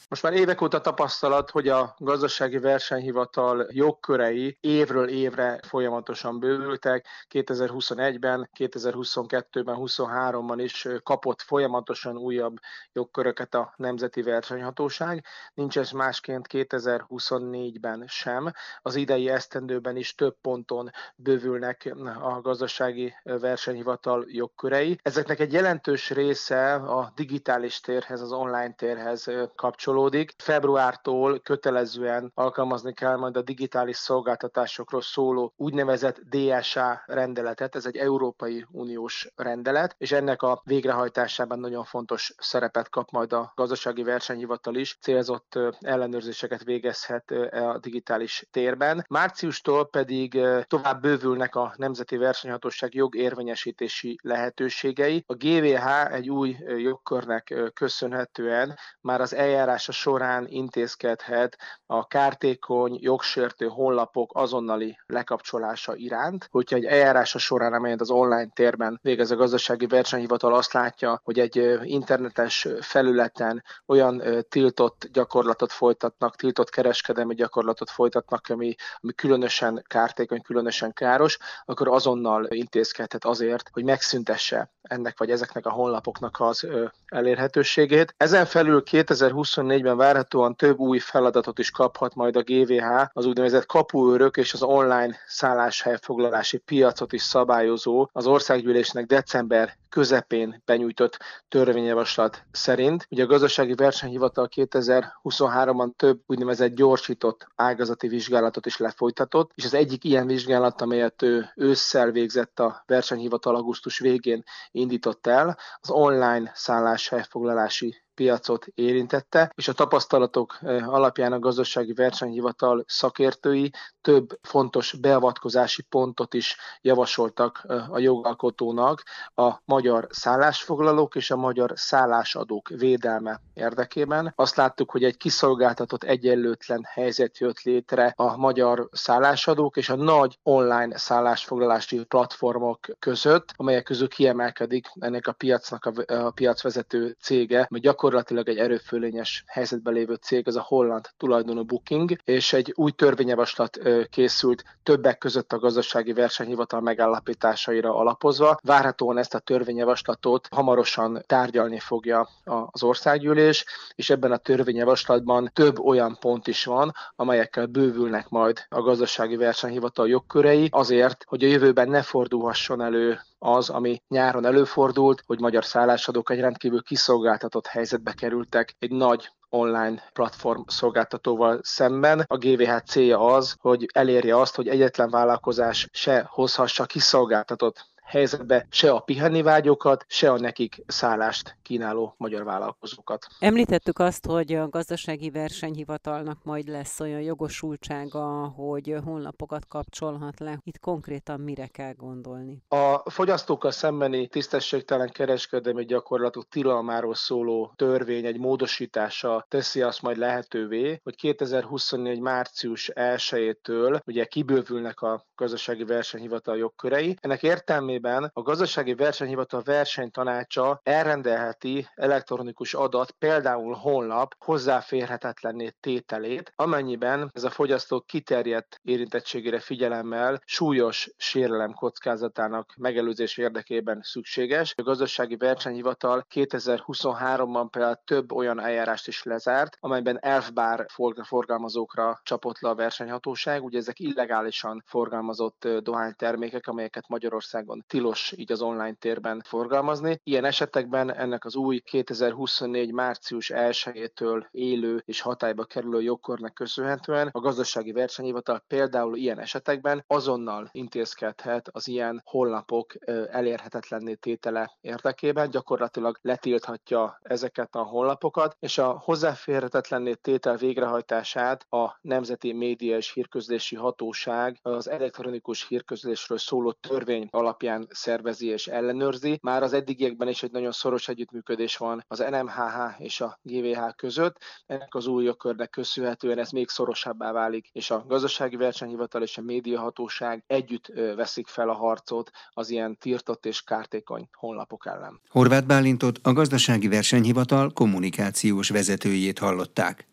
Most 0.09 0.23
már 0.23 0.33
évek 0.33 0.61
óta 0.61 0.81
tapasztalat, 0.81 1.51
hogy 1.51 1.69
a 1.69 1.95
gazdasági 1.99 2.59
versenyhivatal 2.59 3.67
jogkörei 3.71 4.57
évről 4.61 5.09
évre 5.09 5.61
folyamatosan 5.67 6.39
bővültek. 6.39 7.07
2021-ben, 7.31 8.51
2022-ben, 8.59 9.77
23-ban 9.79 10.55
is 10.57 10.89
kapott 11.03 11.43
folyamatosan 11.43 12.17
újabb 12.17 12.57
jogköröket 12.93 13.55
a 13.55 13.73
Nemzeti 13.77 14.23
Versenyhatóság. 14.23 15.25
Nincs 15.55 15.79
ez 15.79 15.91
másként 15.91 16.47
2024-ben 16.51 18.05
sem. 18.07 18.53
Az 18.83 18.95
idei 18.95 19.29
esztendőben 19.29 19.97
is 19.97 20.15
több 20.15 20.37
ponton 20.41 20.91
bővülnek 21.17 21.95
a 22.21 22.41
gazdasági 22.41 23.15
versenyhivatal 23.23 24.25
jogkörei. 24.29 24.99
Ezeknek 25.03 25.41
egy 25.41 25.53
jelentős 25.53 26.11
része 26.11 26.75
a 26.75 27.13
digitális 27.15 27.81
térhez, 27.81 28.21
az 28.21 28.33
online 28.33 28.73
térhez 28.73 29.31
kapcsolódik 29.55 29.97
kapcsolódik. 29.99 30.35
Februártól 30.39 31.39
kötelezően 31.39 32.31
alkalmazni 32.35 32.93
kell 32.93 33.17
majd 33.17 33.37
a 33.37 33.43
digitális 33.43 33.97
szolgáltatásokról 33.97 35.03
szóló 35.03 35.53
úgynevezett 35.57 36.19
DSA 36.19 37.03
rendeletet, 37.07 37.77
ez 37.77 37.87
egy 37.87 37.97
Európai 37.97 38.67
Uniós 38.71 39.29
rendelet, 39.37 39.95
és 39.99 40.13
ennek 40.13 40.43
a 40.43 40.63
végrehajtásában 40.65 41.59
nagyon 41.59 41.85
fontos 41.85 42.35
szerepet 42.39 42.89
kap 42.89 43.11
majd 43.11 43.33
a 43.33 43.53
gazdasági 43.55 44.03
versenyhivatal 44.03 44.75
is, 44.75 44.99
célzott 45.01 45.59
ellenőrzéseket 45.81 46.65
végezhet 46.65 47.31
e 47.31 47.69
a 47.69 47.79
digitális 47.79 48.47
térben. 48.51 49.05
Márciustól 49.09 49.89
pedig 49.89 50.41
tovább 50.67 51.01
bővülnek 51.01 51.55
a 51.55 51.75
Nemzeti 51.77 52.17
Versenyhatóság 52.17 52.95
jogérvényesítési 52.95 54.19
lehetőségei. 54.23 55.25
A 55.27 55.35
GVH 55.35 56.13
egy 56.13 56.31
új 56.31 56.57
jogkörnek 56.77 57.55
köszönhetően 57.75 58.79
már 59.01 59.21
az 59.21 59.35
eljárás 59.35 59.88
eljárása 59.89 59.93
során 59.93 60.47
intézkedhet 60.49 61.57
a 61.87 62.07
kártékony, 62.07 62.99
jogsértő 63.01 63.67
honlapok 63.67 64.31
azonnali 64.35 64.99
lekapcsolása 65.07 65.97
iránt. 65.97 66.49
Hogyha 66.51 66.77
egy 66.77 66.85
eljárása 66.85 67.39
során, 67.39 67.73
amelyet 67.73 68.01
az 68.01 68.11
online 68.11 68.49
térben 68.55 68.99
végez 69.03 69.31
a 69.31 69.37
gazdasági 69.37 69.87
versenyhivatal 69.87 70.55
azt 70.55 70.73
látja, 70.73 71.21
hogy 71.25 71.39
egy 71.39 71.79
internetes 71.83 72.69
felületen 72.81 73.63
olyan 73.87 74.23
tiltott 74.49 75.09
gyakorlatot 75.13 75.73
folytatnak, 75.73 76.37
tiltott 76.37 76.71
kereskedelmi 76.71 77.35
gyakorlatot 77.35 77.91
folytatnak, 77.91 78.47
ami, 78.49 78.75
ami 79.01 79.13
különösen 79.13 79.85
kártékony, 79.87 80.43
különösen 80.43 80.93
káros, 80.93 81.39
akkor 81.65 81.89
azonnal 81.89 82.47
intézkedhet 82.49 83.25
azért, 83.25 83.69
hogy 83.73 83.85
megszüntesse 83.85 84.71
ennek 84.83 85.19
vagy 85.19 85.31
ezeknek 85.31 85.67
a 85.67 85.71
honlapoknak 85.71 86.37
az 86.41 86.67
elérhetőségét. 87.07 88.15
Ezen 88.17 88.47
felül 88.47 88.83
2024 88.83 89.78
2024-ben 89.79 89.97
várhatóan 89.97 90.57
több 90.57 90.79
új 90.79 90.99
feladatot 90.99 91.59
is 91.59 91.71
kaphat 91.71 92.15
majd 92.15 92.37
a 92.37 92.43
GVH, 92.43 92.85
az 93.13 93.27
úgynevezett 93.27 93.67
kapuőrök 93.67 94.37
és 94.37 94.53
az 94.53 94.63
online 94.63 95.17
szálláshelyfoglalási 95.27 96.59
piacot 96.59 97.13
is 97.13 97.23
szabályozó 97.23 98.09
az 98.13 98.27
országgyűlésnek 98.27 99.07
december 99.07 99.77
közepén 99.89 100.63
benyújtott 100.65 101.19
törvényjavaslat 101.49 102.43
szerint. 102.51 103.07
Ugye 103.11 103.23
a 103.23 103.27
gazdasági 103.27 103.75
versenyhivatal 103.75 104.49
2023-ban 104.55 105.91
több 105.97 106.21
úgynevezett 106.27 106.75
gyorsított 106.75 107.47
ágazati 107.55 108.09
vizsgálatot 108.09 108.67
is 108.67 108.77
lefolytatott, 108.77 109.51
és 109.55 109.65
az 109.65 109.75
egyik 109.75 110.05
ilyen 110.05 110.27
vizsgálat, 110.27 110.81
amelyet 110.81 111.23
ő 111.23 111.53
ősszel 111.57 112.11
végzett 112.11 112.61
a 112.61 112.83
versenyhivatal 112.87 113.55
augusztus 113.55 113.99
végén 113.99 114.43
indított 114.71 115.27
el, 115.27 115.59
az 115.81 115.91
online 115.91 116.53
szálláshelyfoglalási 116.55 118.07
piacot 118.19 118.67
érintette, 118.75 119.53
és 119.55 119.69
a 119.69 119.73
tapasztalatok 119.73 120.59
alapján 120.87 121.33
a 121.33 121.39
gazdasági 121.39 121.93
versenyhivatal 121.93 122.85
szakértői 122.87 123.71
több 124.01 124.39
fontos 124.43 124.93
beavatkozási 125.01 125.83
pontot 125.83 126.35
is 126.35 126.57
javasoltak 126.81 127.67
a 127.91 127.99
jogalkotónak 127.99 129.03
a 129.35 129.53
magyar 129.65 130.07
szállásfoglalók 130.11 131.15
és 131.15 131.31
a 131.31 131.37
magyar 131.37 131.73
szállásadók 131.75 132.69
védelme 132.69 133.41
érdekében. 133.55 134.33
Azt 134.37 134.57
láttuk, 134.57 134.91
hogy 134.91 135.05
egy 135.05 135.17
kiszolgáltatott 135.17 136.05
egyenlőtlen 136.05 136.85
helyzet 136.85 137.39
jött 137.39 137.61
létre 137.61 138.13
a 138.17 138.37
magyar 138.37 138.89
szállásadók 138.93 139.77
és 139.77 139.89
a 139.89 139.97
nagy 139.97 140.39
online 140.43 140.97
szállásfoglalási 140.97 142.05
platformok 142.05 142.87
között, 142.99 143.53
amelyek 143.57 143.83
közül 143.83 144.09
kiemelkedik 144.09 144.87
ennek 145.01 145.27
a 145.27 145.33
piacnak 145.33 145.85
a, 145.85 146.15
a 146.27 146.31
piacvezető 146.31 147.17
cége, 147.21 147.67
mert 147.71 147.83
gyakorlatilag 147.83 148.07
egy 148.15 148.59
erőfölényes 148.59 149.45
helyzetben 149.47 149.95
lévő 149.95 150.15
cég, 150.15 150.47
az 150.47 150.57
a 150.57 150.65
holland 150.67 151.09
tulajdonú 151.17 151.65
Booking, 151.65 152.17
és 152.25 152.53
egy 152.53 152.73
új 152.77 152.91
törvényjavaslat 152.91 153.79
készült 154.11 154.65
többek 154.83 155.19
között 155.19 155.53
a 155.53 155.59
gazdasági 155.59 156.13
versenyhivatal 156.13 156.81
megállapításaira 156.81 157.95
alapozva. 157.95 158.59
Várhatóan 158.63 159.19
ezt 159.19 159.35
a 159.35 159.39
törvényjavaslatot 159.39 160.49
hamarosan 160.51 161.23
tárgyalni 161.27 161.79
fogja 161.79 162.29
az 162.71 162.83
országgyűlés, 162.83 163.65
és 163.95 164.11
ebben 164.11 164.33
a 164.33 164.37
törvényjavaslatban 164.37 165.51
több 165.53 165.79
olyan 165.79 166.17
pont 166.21 166.47
is 166.47 166.65
van, 166.65 166.93
amelyekkel 167.17 167.67
bővülnek 167.67 168.29
majd 168.29 168.67
a 168.69 168.81
gazdasági 168.81 169.37
versenyhivatal 169.37 170.09
jogkörei, 170.09 170.69
azért, 170.71 171.25
hogy 171.27 171.45
a 171.45 171.49
jövőben 171.49 171.89
ne 171.89 172.03
fordulhasson 172.03 172.83
elő 172.83 173.21
az, 173.39 173.69
ami 173.71 174.03
nyáron 174.09 174.45
előfordult, 174.45 175.23
hogy 175.27 175.41
magyar 175.41 175.65
szállásadók 175.65 176.31
egy 176.31 176.41
rendkívül 176.41 176.83
kiszolgáltatott 176.83 177.67
helyzetbe 177.67 178.13
kerültek 178.13 178.75
egy 178.79 178.91
nagy 178.91 179.31
online 179.49 180.03
platform 180.13 180.61
szolgáltatóval 180.67 181.61
szemben. 181.63 182.25
A 182.27 182.37
GVH 182.37 182.77
célja 182.87 183.19
az, 183.21 183.55
hogy 183.61 183.87
elérje 183.93 184.37
azt, 184.37 184.57
hogy 184.57 184.69
egyetlen 184.69 185.11
vállalkozás 185.11 185.89
se 185.93 186.27
hozhassa 186.31 186.85
kiszolgáltatott 186.85 187.87
helyzetbe 188.09 188.67
se 188.71 188.91
a 188.91 188.99
pihenni 188.99 189.43
vágyokat, 189.43 190.05
se 190.09 190.31
a 190.31 190.39
nekik 190.39 190.83
szállást 190.87 191.57
kínáló 191.63 192.15
magyar 192.17 192.45
vállalkozókat. 192.45 193.27
Említettük 193.39 193.99
azt, 193.99 194.27
hogy 194.27 194.53
a 194.53 194.69
gazdasági 194.69 195.31
versenyhivatalnak 195.31 196.39
majd 196.43 196.69
lesz 196.69 197.01
olyan 197.01 197.21
jogosultsága, 197.21 198.47
hogy 198.47 198.97
honlapokat 199.05 199.67
kapcsolhat 199.67 200.41
le. 200.41 200.59
Itt 200.63 200.79
konkrétan 200.79 201.41
mire 201.41 201.67
kell 201.67 201.93
gondolni? 201.93 202.63
A 202.69 203.11
fogyasztókkal 203.11 203.71
szembeni 203.71 204.29
tisztességtelen 204.29 205.11
kereskedelmi 205.11 205.85
gyakorlatok 205.85 206.49
tilalmáról 206.49 207.15
szóló 207.15 207.73
törvény 207.77 208.27
egy 208.27 208.39
módosítása 208.39 209.47
teszi 209.49 209.83
azt 209.83 210.03
majd 210.03 210.17
lehetővé, 210.17 211.01
hogy 211.03 211.17
2024. 211.17 212.21
március 212.21 212.91
1-től 212.95 214.01
ugye 214.07 214.25
kibővülnek 214.25 215.01
a 215.01 215.25
gazdasági 215.35 215.85
versenyhivatal 215.85 216.57
jogkörei. 216.57 217.17
Ennek 217.21 217.43
értelmében 217.43 217.98
értelmében 217.99 218.31
a 218.35 218.43
gazdasági 218.43 218.95
versenyhivatal 218.95 219.63
versenytanácsa 219.63 220.81
elrendelheti 220.83 221.89
elektronikus 221.95 222.75
adat, 222.75 223.11
például 223.11 223.75
honlap 223.75 224.35
hozzáférhetetlenné 224.39 225.71
tételét, 225.81 226.53
amennyiben 226.57 227.31
ez 227.35 227.45
a 227.45 227.51
fogyasztók 227.51 228.07
kiterjedt 228.07 228.81
érintettségére 228.83 229.61
figyelemmel 229.61 230.41
súlyos 230.45 231.11
sérelem 231.17 231.73
kockázatának 231.73 232.75
megelőzés 232.77 233.37
érdekében 233.37 234.01
szükséges. 234.03 234.75
A 234.77 234.83
gazdasági 234.83 235.37
versenyhivatal 235.37 236.27
2023-ban 236.35 237.67
például 237.71 238.01
több 238.05 238.33
olyan 238.33 238.61
eljárást 238.61 239.09
is 239.09 239.23
lezárt, 239.23 239.77
amelyben 239.81 240.19
elfbár 240.21 240.87
forgalmazókra 241.23 242.21
csapott 242.23 242.61
le 242.61 242.69
a 242.69 242.75
versenyhatóság. 242.75 243.65
Ugye 243.65 243.79
ezek 243.79 243.99
illegálisan 243.99 244.83
forgalmazott 244.87 245.69
dohánytermékek, 245.83 246.67
amelyeket 246.67 247.09
Magyarországon 247.09 247.85
tilos 247.89 248.33
így 248.37 248.53
az 248.53 248.63
online 248.63 248.95
térben 248.95 249.43
forgalmazni. 249.45 250.21
Ilyen 250.23 250.45
esetekben 250.45 251.15
ennek 251.15 251.45
az 251.45 251.57
új 251.57 251.79
2024. 251.79 252.93
március 252.93 253.51
1-től 253.55 254.47
élő 254.51 255.03
és 255.05 255.21
hatályba 255.21 255.65
kerülő 255.65 256.01
jogkornak 256.01 256.55
köszönhetően 256.55 257.29
a 257.33 257.41
gazdasági 257.41 257.93
versenyhivatal 257.93 258.65
például 258.67 259.17
ilyen 259.17 259.39
esetekben 259.39 260.05
azonnal 260.07 260.69
intézkedhet 260.73 261.69
az 261.73 261.89
ilyen 261.89 262.23
honlapok 262.25 262.95
elérhetetlenné 263.31 264.15
tétele 264.15 264.77
érdekében, 264.81 265.51
gyakorlatilag 265.51 266.19
letilthatja 266.23 267.19
ezeket 267.23 267.75
a 267.75 267.83
honlapokat, 267.83 268.57
és 268.59 268.79
a 268.79 269.01
hozzáférhetetlenné 269.05 270.15
tétel 270.15 270.57
végrehajtását 270.57 271.67
a 271.69 271.99
Nemzeti 272.01 272.53
Média 272.53 272.97
és 272.97 273.13
Hírközlési 273.13 273.77
Hatóság 273.77 274.59
az 274.63 274.89
elektronikus 274.89 275.67
hírközlésről 275.67 276.39
szóló 276.39 276.73
törvény 276.73 277.29
alapján 277.31 277.78
alapján 277.79 277.87
szervezi 277.91 278.47
és 278.47 278.67
ellenőrzi. 278.67 279.39
Már 279.43 279.63
az 279.63 279.73
eddigiekben 279.73 280.29
is 280.29 280.43
egy 280.43 280.51
nagyon 280.51 280.73
szoros 280.73 281.09
együttműködés 281.09 281.77
van 281.77 282.05
az 282.09 282.25
NMHH 282.31 283.01
és 283.01 283.21
a 283.21 283.39
GVH 283.43 283.95
között. 283.97 284.37
Ennek 284.67 284.95
az 284.95 285.07
új 285.07 285.25
jogkörnek 285.25 285.71
köszönhetően 285.71 286.39
ez 286.39 286.51
még 286.51 286.69
szorosabbá 286.69 287.33
válik, 287.33 287.69
és 287.73 287.91
a 287.91 288.05
gazdasági 288.07 288.57
versenyhivatal 288.57 289.23
és 289.23 289.39
a 289.39 289.43
médiahatóság 289.43 290.45
együtt 290.47 290.87
veszik 291.17 291.47
fel 291.47 291.69
a 291.69 291.75
harcot 291.75 292.31
az 292.51 292.71
ilyen 292.71 292.97
tiltott 292.97 293.47
és 293.47 293.63
kártékony 293.63 294.29
honlapok 294.33 294.87
ellen. 294.87 295.21
Horváth 295.29 295.67
Bálintot 295.67 296.19
a 296.23 296.33
gazdasági 296.33 296.89
versenyhivatal 296.89 297.71
kommunikációs 297.73 298.69
vezetőjét 298.69 299.39
hallották. 299.39 300.07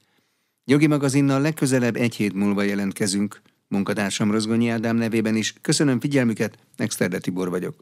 Jogi 0.63 0.87
magazinnal 0.87 1.41
legközelebb 1.41 1.95
egy 1.95 2.15
hét 2.15 2.33
múlva 2.33 2.61
jelentkezünk. 2.61 3.41
Munkatársam 3.75 4.31
Rozgonyi 4.31 4.69
Ádám 4.69 4.95
nevében 4.95 5.35
is 5.35 5.53
köszönöm 5.61 5.99
figyelmüket, 5.99 6.57
Exterde 6.77 7.19
Tibor 7.19 7.49
vagyok. 7.49 7.75